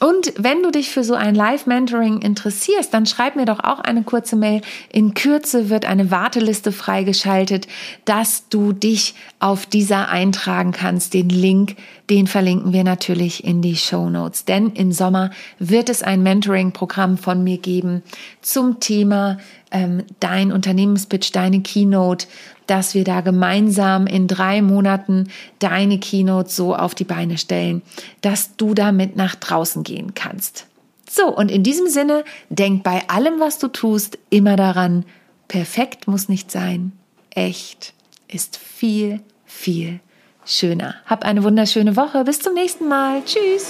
Und 0.03 0.33
wenn 0.35 0.63
du 0.63 0.71
dich 0.71 0.89
für 0.89 1.03
so 1.03 1.13
ein 1.13 1.35
Live-Mentoring 1.35 2.23
interessierst, 2.23 2.91
dann 2.91 3.05
schreib 3.05 3.35
mir 3.35 3.45
doch 3.45 3.59
auch 3.59 3.79
eine 3.79 4.01
kurze 4.01 4.35
Mail. 4.35 4.61
In 4.91 5.13
Kürze 5.13 5.69
wird 5.69 5.85
eine 5.85 6.09
Warteliste 6.09 6.71
freigeschaltet, 6.71 7.67
dass 8.03 8.49
du 8.49 8.73
dich 8.73 9.13
auf 9.39 9.67
dieser 9.67 10.09
eintragen 10.09 10.71
kannst. 10.71 11.13
Den 11.13 11.29
Link, 11.29 11.75
den 12.09 12.25
verlinken 12.25 12.73
wir 12.73 12.83
natürlich 12.83 13.43
in 13.43 13.61
die 13.61 13.75
Show 13.75 14.09
Notes. 14.09 14.43
Denn 14.43 14.71
im 14.71 14.91
Sommer 14.91 15.29
wird 15.59 15.87
es 15.87 16.01
ein 16.01 16.23
Mentoring-Programm 16.23 17.19
von 17.19 17.43
mir 17.43 17.59
geben 17.59 18.01
zum 18.41 18.79
Thema 18.79 19.37
ähm, 19.71 20.03
dein 20.19 20.51
Unternehmenspitch, 20.51 21.31
deine 21.31 21.61
Keynote, 21.61 22.25
dass 22.67 22.93
wir 22.93 23.03
da 23.03 23.21
gemeinsam 23.21 24.07
in 24.07 24.27
drei 24.27 24.61
Monaten 24.61 25.29
deine 25.59 25.99
Keynote 25.99 26.49
so 26.49 26.75
auf 26.75 26.95
die 26.95 27.03
Beine 27.03 27.37
stellen, 27.37 27.81
dass 28.21 28.55
du 28.55 28.73
damit 28.73 29.15
nach 29.15 29.35
draußen 29.35 29.83
gehen 29.83 30.13
kannst. 30.13 30.67
So, 31.09 31.27
und 31.27 31.51
in 31.51 31.63
diesem 31.63 31.87
Sinne, 31.87 32.23
denk 32.49 32.83
bei 32.83 33.09
allem, 33.09 33.39
was 33.39 33.59
du 33.59 33.67
tust, 33.67 34.17
immer 34.29 34.55
daran, 34.55 35.05
perfekt 35.49 36.07
muss 36.07 36.29
nicht 36.29 36.51
sein, 36.51 36.93
echt 37.31 37.93
ist 38.29 38.57
viel, 38.57 39.19
viel 39.45 39.99
schöner. 40.45 40.95
Hab 41.05 41.23
eine 41.23 41.43
wunderschöne 41.43 41.95
Woche. 41.95 42.23
Bis 42.23 42.39
zum 42.39 42.53
nächsten 42.53 42.87
Mal. 42.87 43.21
Tschüss. 43.25 43.69